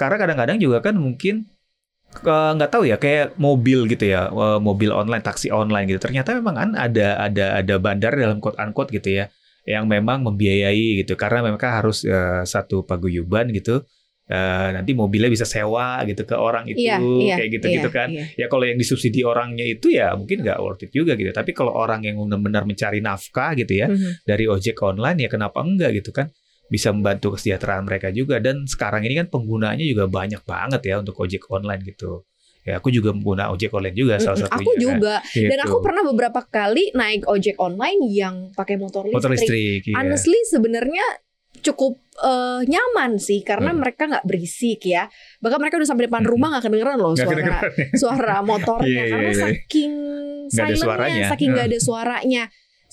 Karena 0.00 0.16
kadang-kadang 0.16 0.56
juga 0.56 0.80
kan 0.80 0.96
mungkin 0.96 1.44
nggak 2.22 2.70
tahu 2.70 2.84
ya 2.86 2.96
kayak 2.96 3.34
mobil 3.36 3.90
gitu 3.90 4.06
ya, 4.06 4.30
uh, 4.30 4.62
mobil 4.62 4.94
online, 4.94 5.24
taksi 5.24 5.50
online 5.50 5.90
gitu. 5.90 5.98
Ternyata 5.98 6.38
memang 6.38 6.54
kan 6.54 6.70
ada 6.78 7.18
ada 7.18 7.58
ada 7.58 7.74
bandar 7.82 8.14
dalam 8.14 8.38
quote 8.38 8.54
unquote 8.60 8.94
gitu 8.94 9.18
ya, 9.18 9.32
yang 9.64 9.88
memang 9.88 10.22
membiayai 10.22 11.02
gitu 11.02 11.18
karena 11.18 11.42
mereka 11.42 11.80
harus 11.82 12.04
uh, 12.04 12.44
satu 12.44 12.86
paguyuban 12.86 13.50
gitu. 13.50 13.82
Uh, 14.24 14.72
nanti 14.72 14.96
mobilnya 14.96 15.28
bisa 15.28 15.44
sewa 15.44 16.00
gitu 16.08 16.24
ke 16.24 16.32
orang 16.32 16.64
itu 16.64 16.80
Iya, 16.80 16.96
iya, 16.96 17.36
kayak 17.36 17.50
gitu-gitu 17.60 17.88
iya, 17.92 17.98
kan 18.00 18.08
iya. 18.08 18.24
ya 18.40 18.46
kalau 18.48 18.64
yang 18.64 18.80
disubsidi 18.80 19.20
orangnya 19.20 19.68
itu 19.68 19.92
ya 19.92 20.16
mungkin 20.16 20.40
nggak 20.40 20.64
worth 20.64 20.80
it 20.80 20.96
juga 20.96 21.12
gitu 21.12 21.28
tapi 21.28 21.52
kalau 21.52 21.76
orang 21.76 22.00
yang 22.08 22.16
benar-benar 22.16 22.64
mencari 22.64 23.04
nafkah 23.04 23.52
gitu 23.52 23.84
ya 23.84 23.92
Mhm. 23.92 24.24
dari 24.24 24.48
ojek 24.48 24.80
online 24.80 25.20
ya 25.20 25.28
kenapa 25.28 25.60
enggak 25.60 26.00
gitu 26.00 26.16
kan 26.16 26.32
bisa 26.66 26.88
membantu 26.90 27.34
kesejahteraan 27.34 27.82
mereka 27.82 28.08
juga 28.08 28.38
dan 28.38 28.64
sekarang 28.64 29.02
ini 29.02 29.16
kan 29.16 29.28
penggunanya 29.28 29.82
juga 29.82 30.04
banyak 30.06 30.42
banget 30.42 30.80
ya 30.82 30.94
untuk 30.98 31.16
ojek 31.18 31.44
online 31.46 31.82
gitu 31.82 32.24
ya 32.60 32.78
aku 32.78 32.88
juga 32.88 33.12
pengguna 33.12 33.48
ojek 33.48 33.68
online 33.70 33.92
juga 33.92 34.16
salah 34.16 34.40
satunya 34.40 34.56
Aku 34.58 34.70
kan. 34.70 34.80
juga. 34.80 35.14
Dan 35.20 35.52
Gitu. 35.52 35.62
aku 35.62 35.76
pernah 35.78 36.02
beberapa 36.02 36.40
kali 36.42 36.84
naik 36.92 37.22
ojek 37.24 37.56
online 37.58 38.00
yang 38.08 38.34
pakai 38.50 38.74
motor 38.74 39.04
listrik. 39.04 39.14
motor 39.14 39.30
listrik 39.30 39.82
iya. 39.84 39.94
Honestly 39.94 40.40
sebenarnya 40.46 41.04
cukup 41.60 42.00
eh, 42.16 42.60
nyaman 42.64 43.18
sih 43.18 43.42
karena 43.42 43.68
Hmm. 43.68 43.80
mereka 43.80 44.06
nggak 44.06 44.24
berisik 44.24 44.80
ya. 44.82 45.10
Bahkan 45.38 45.58
mereka 45.58 45.76
udah 45.76 45.86
sampai 45.86 46.06
depan 46.06 46.22
rumah 46.22 46.48
nggak 46.50 46.64
kedengeran 46.64 46.96
loh 46.96 47.12
suara 47.18 47.30
kedengeran 47.30 47.62
suara 47.92 48.36
motornya 48.40 48.88
Iya, 48.88 49.02
iya, 49.02 49.12
karena 49.12 49.28
iya. 49.28 49.42
saking 49.44 49.92
Nggak 50.44 50.48
ada 50.48 50.48
silentnya, 50.70 50.80
suaranya. 50.80 51.24
saking 51.28 51.48
nggak 51.52 51.66
ada 51.66 51.78
suaranya. 51.78 52.42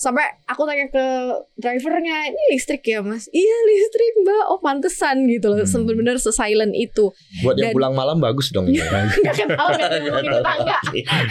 Sampai 0.02 0.26
aku 0.44 0.66
tanya 0.66 0.90
ke 0.90 1.06
drivernya, 1.54 2.26
ini 2.26 2.42
listrik 2.50 2.82
ya 2.82 2.98
mas? 3.00 3.30
Iya 3.30 3.56
listrik 3.70 4.12
mbak, 4.20 4.44
oh 4.50 4.58
pantesan 4.58 5.30
gitu 5.30 5.46
loh. 5.46 5.62
Hmm. 5.62 5.86
Bener-bener 5.86 6.18
se-silent 6.18 6.74
itu. 6.74 7.14
Buat 7.40 7.54
yang 7.54 7.70
Dan- 7.70 7.76
pulang 7.78 7.94
malam 7.94 8.18
bagus 8.18 8.50
dong 8.50 8.66
ini. 8.66 8.82
Gak 9.22 9.34
kenal 9.38 9.70
gak 9.70 9.86
ada 9.86 9.98
ngomongin 10.02 10.34
tetangga. 10.34 10.78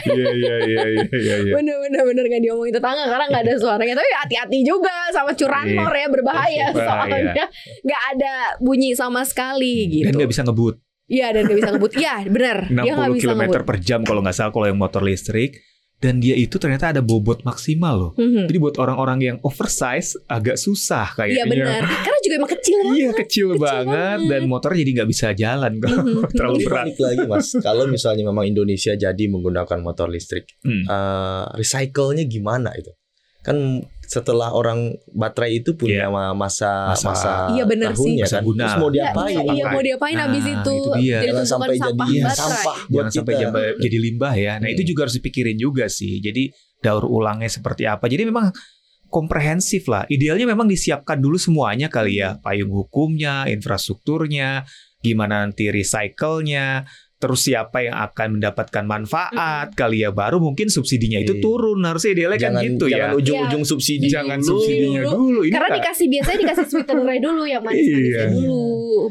iya 0.08 0.30
iya 0.32 0.56
iya 0.64 0.84
iya 0.88 1.06
iya 1.12 1.36
iya. 1.44 1.54
Bener-bener 1.54 2.02
bener 2.08 2.24
gak 2.26 2.42
diomongin 2.42 2.72
tetangga 2.72 3.04
karena 3.06 3.26
gak 3.28 3.44
ada 3.44 3.54
suaranya. 3.60 3.96
Tapi 4.00 4.10
hati-hati 4.16 4.58
juga 4.64 4.96
sama 5.12 5.36
curanmor 5.36 5.92
ya 5.92 6.08
berbahaya 6.08 6.66
Bahaya. 6.72 6.88
soalnya 6.88 7.46
gak 7.84 8.02
ada 8.16 8.34
bunyi 8.58 8.96
sama 8.96 9.28
sekali 9.28 9.92
gitu. 9.92 10.08
dan 10.08 10.16
nggak 10.16 10.32
bisa 10.32 10.44
ngebut 10.44 10.80
Iya 11.12 11.28
dan 11.36 11.44
gak 11.44 11.58
bisa 11.60 11.70
ngebut. 11.76 11.92
Iya 12.00 12.16
bener. 12.24 12.58
Dia 12.88 12.94
gak 12.96 13.10
60 13.12 13.18
bisa 13.20 13.28
km 13.28 13.42
ngebut. 13.44 13.66
per 13.68 13.78
jam 13.84 14.00
kalau 14.02 14.22
nggak 14.24 14.32
salah 14.32 14.52
kalau 14.52 14.64
yang 14.64 14.80
motor 14.80 15.04
listrik 15.04 15.60
dan 16.02 16.18
dia 16.18 16.34
itu 16.34 16.58
ternyata 16.58 16.90
ada 16.90 17.00
bobot 17.00 17.42
maksimal 17.42 17.94
loh 17.96 18.12
Mhm. 18.14 18.44
Jadi 18.44 18.58
buat 18.58 18.76
orang-orang 18.76 19.20
yang 19.22 19.38
oversize 19.42 20.18
agak 20.28 20.58
susah 20.58 21.14
kayaknya. 21.14 21.38
Iya 21.38 21.46
benar. 21.48 21.82
Karena 22.06 22.20
juga 22.20 22.34
emang 22.36 22.52
kecil 22.52 22.78
banget. 22.80 22.98
Iya 22.98 23.10
kecil, 23.12 23.48
Kecil 23.48 23.48
banget 23.56 23.88
banget. 24.18 24.30
dan 24.30 24.42
motor 24.46 24.72
jadi 24.74 24.92
nggak 24.92 25.10
bisa 25.10 25.28
jalan 25.34 25.72
kalau 25.78 26.02
Mhm. 26.02 26.22
terlalu 26.36 26.58
Ini 26.58 26.66
berat. 26.66 26.78
balik 26.82 26.98
lagi 27.00 27.24
mas, 27.26 27.48
kalau 27.68 27.84
misalnya 27.86 28.24
memang 28.26 28.46
Indonesia 28.46 28.94
jadi 28.96 29.24
menggunakan 29.28 29.80
motor 29.80 30.08
listrik, 30.08 30.50
Hmm. 30.60 30.84
eh, 30.84 31.46
recycle-nya 31.56 32.26
gimana 32.26 32.74
itu? 32.74 32.90
Kan 33.40 33.86
setelah 34.12 34.52
orang 34.52 34.92
baterai 35.08 35.64
itu 35.64 35.72
punya 35.72 36.04
Iya. 36.04 36.12
ma- 36.12 36.36
masa 36.36 36.92
Masa- 36.92 37.08
masa, 37.08 37.32
Iya, 37.50 37.64
bener 37.64 37.96
tahunnya 37.96 38.28
sih. 38.28 38.34
kan. 38.36 38.42
Guna. 38.44 38.60
Terus 38.60 38.76
mau 38.76 38.90
Iya, 38.90 38.96
diapain? 38.98 39.32
iya, 39.32 39.42
iya, 39.48 39.64
mau 39.66 39.82
diapain 39.82 40.16
Nah, 40.16 40.28
abis 40.28 40.44
itu? 40.44 40.52
itu 40.52 40.74
dia. 40.92 40.92
Jadi 40.92 41.00
Jangan 41.00 41.24
tumpukan 41.32 41.48
sampai 41.48 41.72
sampah 41.72 41.88
jadi 42.04 42.20
baterai. 42.20 42.36
sampah 42.36 42.76
buat 42.76 42.92
Jangan 42.92 43.12
sampai 43.14 43.34
kita. 43.34 43.42
jamba- 43.42 43.76
jadi 43.80 43.98
limbah 44.02 44.34
ya. 44.36 44.54
Nah 44.58 44.68
itu 44.68 44.82
Hmm. 44.82 44.90
juga 44.92 45.00
harus 45.02 45.16
dipikirin 45.16 45.56
juga 45.56 45.86
sih. 45.88 46.14
Jadi 46.20 46.44
daur 46.78 47.06
ulangnya 47.08 47.48
seperti 47.48 47.84
apa. 47.86 48.06
Jadi 48.06 48.24
memang 48.26 48.52
komprehensif 49.08 49.88
lah. 49.88 50.04
Idealnya 50.08 50.44
memang 50.46 50.68
disiapkan 50.68 51.16
dulu 51.16 51.36
semuanya 51.36 51.88
kali 51.88 52.20
ya. 52.20 52.36
Payung 52.38 52.72
hukumnya, 52.74 53.48
infrastrukturnya, 53.48 54.64
gimana 55.00 55.44
nanti 55.44 55.68
recycle-nya, 55.68 56.84
terus 57.22 57.46
siapa 57.46 57.80
yang 57.80 57.94
akan 57.94 58.36
mendapatkan 58.36 58.82
manfaat 58.82 59.70
kali 59.72 60.02
ya. 60.02 60.10
Baru 60.10 60.42
mungkin 60.42 60.68
subsidinya 60.68 61.22
itu 61.22 61.32
Iya. 61.32 61.40
turun. 61.40 61.80
Harusnya 61.82 62.12
idealnya 62.12 62.36
kan 62.36 62.46
Jangan, 62.52 62.64
gitu 62.66 62.86
jangan 62.88 63.06
ya. 63.06 63.16
ujung-ujung 63.16 63.64
subsidi. 63.64 64.08
Jangan 64.10 64.42
dulu. 64.42 64.50
subsidinya 64.58 65.02
dulu. 65.06 65.40
Ini 65.42 65.54
Karena 65.54 65.68
nggak- 65.70 65.80
dikasih 65.86 66.08
biasanya 66.10 66.38
dikasih 66.40 66.66
sweetener 66.68 67.06
dulu 67.22 67.44
yang 67.46 67.62
manis-manisnya 67.62 68.18
Iya. 68.18 68.34
dulu, 68.34 68.62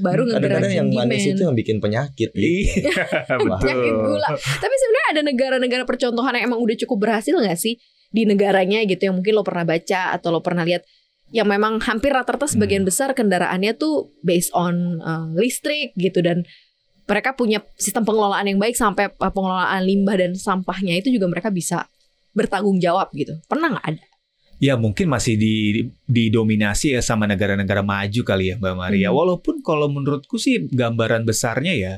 baru 0.00 0.22
Kadang-kadang 0.28 0.72
yang 0.74 0.88
demand. 0.88 1.06
manis 1.06 1.24
itu 1.24 1.40
yang 1.40 1.54
bikin 1.54 1.76
penyakit. 1.78 2.28
gitu. 2.28 2.34
Iya, 2.34 3.06
Penyakit 3.62 3.94
gula. 3.94 4.28
Tapi 4.34 4.74
sebenarnya 4.74 5.08
ada 5.08 5.22
negara-negara 5.22 5.82
percontohan 5.84 6.34
yang 6.34 6.44
emang 6.46 6.58
udah 6.58 6.76
cukup 6.76 6.98
berhasil 7.00 7.30
nggak 7.30 7.54
sih 7.54 7.78
di 8.08 8.26
negaranya 8.26 8.82
gitu 8.82 9.06
yang 9.06 9.14
mungkin 9.14 9.32
lo 9.32 9.42
pernah 9.42 9.62
baca 9.62 10.10
atau 10.10 10.28
lo 10.28 10.42
pernah 10.42 10.66
lihat 10.66 10.82
yang 11.30 11.46
memang 11.46 11.78
hampir 11.78 12.10
rata-rata 12.10 12.44
sebagian 12.44 12.82
Hmm. 12.82 12.90
besar 12.90 13.14
kendaraannya 13.14 13.72
tuh 13.72 14.10
based 14.20 14.50
on 14.50 14.98
uh, 14.98 15.30
listrik 15.32 15.94
gitu 15.94 16.18
dan 16.18 16.42
mereka 17.10 17.34
punya 17.34 17.58
sistem 17.74 18.06
pengelolaan 18.06 18.46
yang 18.46 18.62
baik 18.62 18.78
sampai 18.78 19.10
uh, 19.10 19.32
pengelolaan 19.34 19.82
limbah 19.82 20.14
dan 20.14 20.38
sampahnya 20.38 20.94
itu 20.94 21.10
juga 21.10 21.26
mereka 21.26 21.50
bisa 21.50 21.90
bertanggung 22.30 22.78
jawab 22.78 23.10
gitu. 23.10 23.34
Pernah 23.50 23.74
nggak 23.74 23.86
ada? 23.90 24.04
Ya 24.62 24.78
mungkin 24.78 25.10
masih 25.10 25.34
di 25.34 25.82
didominasi 26.06 26.94
ya 26.94 27.02
sama 27.02 27.26
negara-negara 27.26 27.82
maju 27.82 28.22
kali 28.22 28.54
ya 28.54 28.54
Mbak 28.60 28.74
Maria. 28.78 29.08
Hmm. 29.10 29.18
Walaupun 29.18 29.64
kalau 29.66 29.90
menurutku 29.90 30.38
sih 30.38 30.70
gambaran 30.70 31.26
besarnya 31.26 31.74
ya 31.74 31.94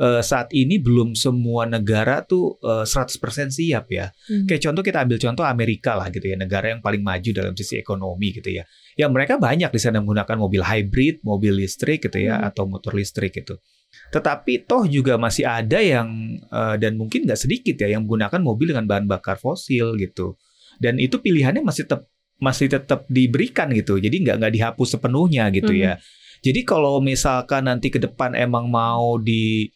eh, 0.00 0.22
saat 0.24 0.48
ini 0.56 0.80
belum 0.80 1.12
semua 1.12 1.68
negara 1.68 2.24
tuh 2.24 2.56
eh, 2.64 2.88
100% 2.88 3.52
siap 3.52 3.92
ya. 3.92 4.08
Hmm. 4.26 4.48
Kayak 4.48 4.72
contoh 4.72 4.82
kita 4.82 4.98
ambil 5.04 5.18
contoh 5.20 5.44
Amerika 5.44 6.00
lah 6.00 6.08
gitu 6.08 6.26
ya, 6.32 6.34
negara 6.40 6.72
yang 6.72 6.80
paling 6.80 7.04
maju 7.04 7.30
dalam 7.30 7.52
sisi 7.52 7.76
ekonomi 7.76 8.32
gitu 8.34 8.56
ya. 8.56 8.64
Ya 8.96 9.06
mereka 9.12 9.36
banyak 9.36 9.68
di 9.68 9.78
sana 9.78 10.00
menggunakan 10.00 10.36
mobil 10.40 10.64
hybrid, 10.64 11.20
mobil 11.22 11.60
listrik 11.60 12.08
gitu 12.08 12.18
ya, 12.24 12.40
Hmm. 12.40 12.48
atau 12.50 12.64
motor 12.66 12.96
listrik 12.96 13.36
gitu. 13.36 13.60
Tetapi 14.08 14.64
toh 14.64 14.88
juga 14.88 15.20
masih 15.20 15.44
ada 15.44 15.78
yang 15.78 16.08
eh, 16.40 16.76
dan 16.80 16.96
mungkin 16.96 17.28
nggak 17.28 17.38
sedikit 17.38 17.76
ya 17.76 17.92
yang 17.92 18.04
menggunakan 18.08 18.40
mobil 18.40 18.72
dengan 18.72 18.88
bahan 18.88 19.04
bakar 19.04 19.36
fosil 19.36 19.98
gitu. 20.00 20.38
Dan 20.78 20.96
itu 20.96 21.18
pilihannya 21.18 21.60
masih 21.60 21.84
tetap 21.84 22.06
masih 22.38 22.70
tetap 22.70 23.02
diberikan 23.10 23.68
gitu. 23.74 23.98
Jadi 23.98 24.22
nggak 24.22 24.36
nggak 24.38 24.52
dihapus 24.54 24.88
sepenuhnya 24.96 25.50
gitu 25.50 25.74
Hmm. 25.74 25.82
ya. 25.82 25.92
Jadi 26.38 26.62
kalau 26.62 27.02
misalkan 27.02 27.66
nanti 27.66 27.90
ke 27.90 27.98
depan 27.98 28.32
emang 28.32 28.70
mau 28.70 29.18
di 29.18 29.66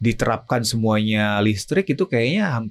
diterapkan 0.00 0.64
semuanya 0.64 1.38
listrik 1.44 1.86
itu 1.86 2.08
kayaknya 2.08 2.64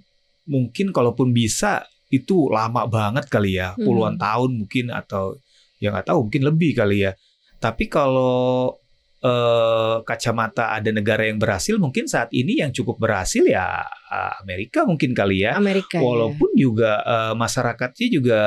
mungkin 0.49 0.89
kalaupun 0.89 1.29
bisa 1.29 1.85
itu 2.09 2.49
lama 2.49 2.89
banget 2.89 3.29
kali 3.29 3.61
ya, 3.61 3.77
puluhan 3.77 4.17
Hmm. 4.17 4.23
tahun 4.25 4.51
mungkin 4.65 4.85
atau 4.89 5.37
ya 5.77 5.93
nggak 5.93 6.09
tahu 6.09 6.19
mungkin 6.25 6.43
lebih 6.49 6.73
kali 6.75 7.05
ya. 7.05 7.13
Tapi 7.61 7.85
kalau 7.85 8.75
eh, 9.19 9.95
kacamata 10.03 10.71
ada 10.73 10.89
negara 10.89 11.27
yang 11.27 11.37
berhasil, 11.37 11.75
mungkin 11.75 12.07
saat 12.07 12.31
ini 12.31 12.59
yang 12.63 12.71
cukup 12.71 12.99
berhasil 12.99 13.43
ya 13.43 13.83
eh, 13.87 14.33
Amerika 14.43 14.83
mungkin 14.87 15.11
kali 15.11 15.43
ya. 15.43 15.55
Amerika. 15.59 15.99
ya. 15.99 16.03
Walaupun 16.03 16.49
juga 16.55 17.03
eh, 17.03 17.33
masyarakatnya 17.35 18.07
juga 18.09 18.41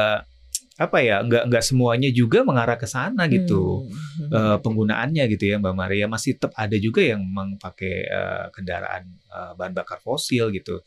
apa 0.81 1.05
ya 1.05 1.21
nggak 1.21 1.53
nggak 1.53 1.65
semuanya 1.69 2.09
juga 2.11 2.43
mengarah 2.49 2.81
ke 2.81 2.89
sana 2.89 3.29
gitu 3.29 3.85
Hmm. 4.19 4.33
eh, 4.33 4.57
penggunaannya 4.59 5.25
gitu 5.37 5.45
ya 5.53 5.57
Mbak 5.61 5.75
Maria 5.77 6.07
masih 6.09 6.41
tetap 6.41 6.57
ada 6.57 6.75
juga 6.81 7.05
yang 7.05 7.21
memang 7.23 7.61
pakai 7.61 7.95
eh, 8.09 8.47
kendaraan 8.51 9.05
eh, 9.09 9.53
bahan 9.53 9.73
bakar 9.77 10.01
fosil 10.01 10.49
gitu 10.51 10.81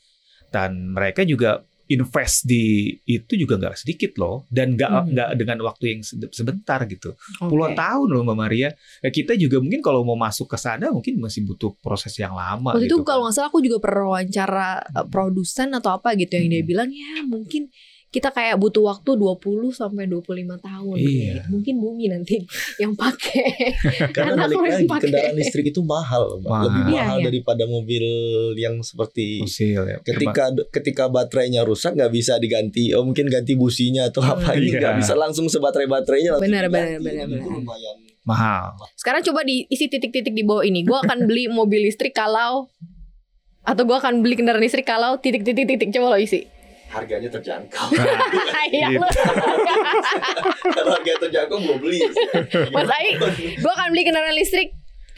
dan 0.50 0.90
mereka 0.90 1.22
juga 1.22 1.62
invest 1.88 2.44
di 2.44 2.64
itu 3.04 3.34
juga 3.36 3.56
nggak 3.56 3.78
sedikit 3.78 4.16
loh 4.16 4.44
dan 4.48 4.74
nggak 4.74 4.90
Hmm. 4.90 5.08
nggak 5.08 5.30
dengan 5.36 5.58
waktu 5.64 5.84
yang 5.88 6.02
se- 6.02 6.18
sebentar 6.30 6.82
gitu 6.84 7.14
Oke. 7.14 7.46
puluhan 7.46 7.74
tahun 7.74 8.08
loh 8.08 8.22
Mbak 8.24 8.38
Maria 8.38 8.70
Ya, 8.98 9.10
kita 9.10 9.34
juga 9.36 9.58
mungkin 9.58 9.80
kalau 9.80 10.02
mau 10.02 10.16
masuk 10.16 10.48
ke 10.48 10.58
sana 10.58 10.90
mungkin 10.90 11.18
masih 11.18 11.44
butuh 11.44 11.78
proses 11.78 12.16
yang 12.16 12.34
lama 12.34 12.74
Waktu 12.74 12.86
gitu 12.86 12.96
itu 12.96 13.04
kalau 13.04 13.22
kan. 13.22 13.24
nggak 13.24 13.36
salah 13.36 13.50
aku 13.50 13.60
juga 13.60 13.78
pernah 13.80 14.04
wawancara 14.08 14.70
uh, 14.92 15.06
produsen 15.06 15.70
atau 15.72 15.94
apa 15.94 16.14
gitu 16.14 16.34
yang 16.34 16.48
dia 16.48 16.60
Hmm. 16.60 16.68
bilang 16.68 16.90
ya 16.90 17.22
mungkin 17.24 17.70
kita 18.08 18.32
kayak 18.32 18.56
butuh 18.56 18.80
waktu 18.86 19.12
20 19.12 19.44
sampai 19.70 20.08
25 20.08 20.24
tahun 20.56 20.96
Iya. 20.96 21.08
gitu. 21.36 21.40
Mungkin 21.52 21.76
bumi 21.78 22.06
nanti 22.08 22.40
yang 22.82 22.96
pakai. 22.96 23.76
Karena 24.16 24.48
balik 24.48 24.56
lagi 24.56 24.86
pakai. 24.86 25.04
kendaraan 25.06 25.36
listrik 25.36 25.68
itu 25.68 25.82
mahal. 25.82 26.40
Mahal. 26.40 26.64
lebih 26.66 26.82
Iya, 26.88 27.04
mahal 27.04 27.18
iya. 27.18 27.26
daripada 27.28 27.64
mobil 27.66 28.06
yang 28.56 28.80
seperti 28.80 29.44
fosil 29.44 29.84
ya 29.84 29.98
ketika 30.00 30.48
ketika 30.72 31.04
baterainya 31.08 31.62
rusak 31.62 31.92
nggak 31.94 32.10
bisa 32.10 32.38
diganti. 32.38 32.92
Oh 32.92 33.04
mungkin 33.04 33.28
ganti 33.28 33.54
businya 33.54 34.08
atau 34.08 34.24
apa 34.24 34.56
ini 34.56 34.72
Iya. 34.72 34.80
nggak 34.80 34.96
bisa 34.98 35.14
langsung 35.14 35.46
sebaterai 35.46 35.86
baterainya 35.86 36.32
langsung 36.34 36.48
Benar, 36.48 36.66
benar, 36.68 36.98
diganti. 36.98 37.36
benar, 37.36 37.52
lumayan. 37.52 37.98
mahal 38.24 38.74
Sekarang 38.96 39.22
coba 39.22 39.44
diisi 39.44 39.86
titik-titik 39.86 40.32
di 40.32 40.42
bawah 40.42 40.64
ini. 40.64 40.82
Gua 40.82 40.98
akan 41.00 41.26
beli 41.26 41.46
mobil 41.46 41.84
listrik 41.84 42.10
kalau 42.12 42.72
atau 43.62 43.84
gua 43.84 44.00
akan 44.00 44.24
beli 44.24 44.34
kendaraan 44.34 44.62
listrik 44.62 44.82
kalau 44.84 45.20
titik-titik-titik 45.20 45.92
coba 45.92 46.16
lo 46.16 46.18
isi. 46.18 46.48
Harganya 46.88 47.30
terjangkau. 47.30 47.88
Nah, 47.92 48.06
Iya 48.72 48.88
Gitu. 48.90 49.00
lo. 49.00 49.10
Kalau 50.72 50.92
harga 50.92 51.14
terjangkau 51.22 51.58
gue 51.58 51.78
beli. 51.78 52.00
Mas 52.70 52.88
Ai, 52.88 53.16
gua 53.58 53.72
akan 53.74 53.88
beli 53.90 54.04
kendaraan 54.04 54.34
listrik 54.34 54.72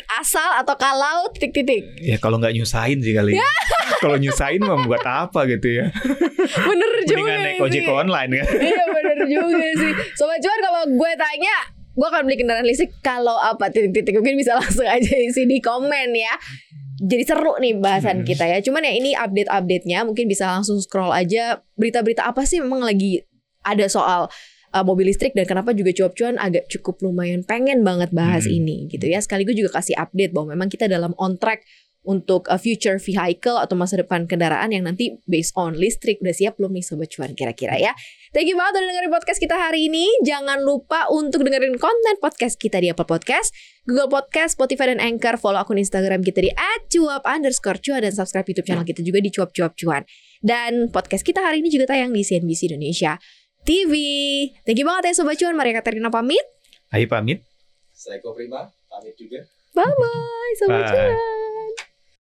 asal 0.09 0.55
atau 0.55 0.71
kalau 0.73 1.27
titik-titik. 1.29 1.83
ya 1.99 2.15
kalau 2.15 2.37
nggak 2.37 2.53
nyusahin 2.53 2.97
sih 2.97 3.11
kali 3.11 3.35
ya. 3.35 3.43
kalau 4.01 4.15
nyusahin 4.15 4.61
mah 4.61 4.79
buat 4.81 5.03
apa 5.03 5.43
gitu 5.47 5.67
ya 5.73 5.91
Bener 6.39 6.89
juga 7.03 7.17
mendingan 7.19 7.39
naik 7.41 7.59
ojek 7.61 7.83
online 7.85 8.31
kan 8.33 8.45
Iya 8.55 8.83
bener 8.87 9.17
juga 9.25 9.67
sih 9.75 9.91
Sobat 10.13 10.39
Cuan 10.39 10.59
kalau 10.61 10.81
gue 10.87 11.11
tanya 11.13 11.55
Gue 11.91 12.07
akan 12.07 12.21
beli 12.23 12.37
kendaraan 12.37 12.63
listrik 12.63 12.93
Kalau 12.97 13.35
apa 13.35 13.67
titik-titik 13.67 14.15
Mungkin 14.15 14.37
bisa 14.37 14.55
langsung 14.55 14.85
aja 14.87 15.11
isi 15.11 15.43
di 15.43 15.59
komen 15.59 16.13
ya 16.13 16.33
jadi 16.97 17.23
seru 17.29 17.53
nih 17.61 17.77
bahasan 17.77 18.21
Hmm. 18.21 18.27
kita 18.27 18.49
ya 18.49 18.57
Cuman 18.59 18.81
ya 18.81 18.93
ini 18.93 19.13
update-update-nya 19.13 20.01
Mungkin 20.01 20.25
bisa 20.25 20.49
langsung 20.49 20.81
scroll 20.81 21.13
aja 21.13 21.61
Berita-berita 21.77 22.25
apa 22.25 22.41
sih 22.43 22.57
memang 22.57 22.81
lagi 22.81 23.21
ada 23.61 23.85
soal 23.85 24.31
uh, 24.73 24.83
mobil 24.83 25.11
listrik 25.11 25.35
dan 25.35 25.43
kenapa 25.43 25.75
juga 25.75 25.91
cuap-cuan 25.91 26.39
agak 26.39 26.71
cukup 26.71 27.03
lumayan 27.03 27.43
pengen 27.43 27.83
banget 27.83 28.09
bahas 28.11 28.47
Hmm. 28.47 28.57
ini 28.57 28.87
gitu 28.87 29.05
ya 29.05 29.19
sekaligus 29.19 29.53
juga 29.53 29.77
kasih 29.77 29.93
update 29.99 30.31
bahwa 30.31 30.55
memang 30.55 30.71
kita 30.71 30.87
dalam 30.87 31.11
on 31.19 31.35
track 31.35 31.61
untuk 32.07 32.47
uh, 32.47 32.55
future 32.55 32.95
vehicle 32.97 33.59
atau 33.59 33.75
masa 33.75 33.99
depan 33.99 34.23
kendaraan 34.23 34.71
yang 34.71 34.87
nanti 34.87 35.19
based 35.27 35.51
on 35.59 35.75
listrik 35.75 36.23
udah 36.23 36.31
siap 36.31 36.55
belum 36.55 36.71
nih 36.71 36.85
sobat 36.87 37.11
cuan 37.11 37.35
kira-kira 37.35 37.75
ya 37.75 37.91
Thank 38.35 38.51
you 38.51 38.59
banget 38.59 38.83
udah 38.83 38.87
dengerin 38.91 39.11
podcast 39.11 39.39
kita 39.39 39.55
hari 39.55 39.87
ini. 39.87 40.03
Jangan 40.21 40.59
lupa 40.59 41.07
untuk 41.07 41.47
dengerin 41.47 41.79
konten 41.79 42.19
podcast 42.19 42.59
kita 42.59 42.83
di 42.83 42.91
Apple 42.91 43.07
Podcast, 43.07 43.55
Google 43.87 44.11
Podcast, 44.11 44.59
Spotify, 44.59 44.91
dan 44.91 44.99
Anchor. 44.99 45.39
Follow 45.39 45.63
akun 45.63 45.79
Instagram 45.79 46.21
kita 46.21 46.43
di 46.43 46.51
@cuap 46.91 47.23
underscore 47.23 47.79
cuan 47.79 48.03
dan 48.03 48.11
subscribe 48.11 48.43
YouTube 48.45 48.67
channel 48.67 48.83
kita 48.83 48.99
juga 48.99 49.23
di 49.23 49.31
cuap 49.31 49.55
cuap 49.55 49.73
cuan. 49.79 50.03
Dan 50.43 50.91
podcast 50.91 51.23
kita 51.23 51.39
hari 51.39 51.63
ini 51.63 51.71
juga 51.71 51.89
tayang 51.95 52.11
di 52.11 52.21
CNBC 52.21 52.67
Indonesia 52.67 53.15
TV. 53.63 53.93
Thank 54.67 54.83
you 54.83 54.85
banget 54.85 55.15
ya 55.15 55.23
Sobat 55.23 55.39
Cuan. 55.39 55.55
Maria 55.55 55.79
Katerina 55.79 56.11
pamit. 56.11 56.43
ayo 56.87 57.03
pamit 57.09 57.43
Saya 57.91 58.21
Prima, 58.21 58.69
pamit 58.87 59.17
juga. 59.17 59.43
Bye-bye 59.73 60.51
Sobat 60.61 60.83
Bye. 60.83 60.91
Cuan. 60.93 61.56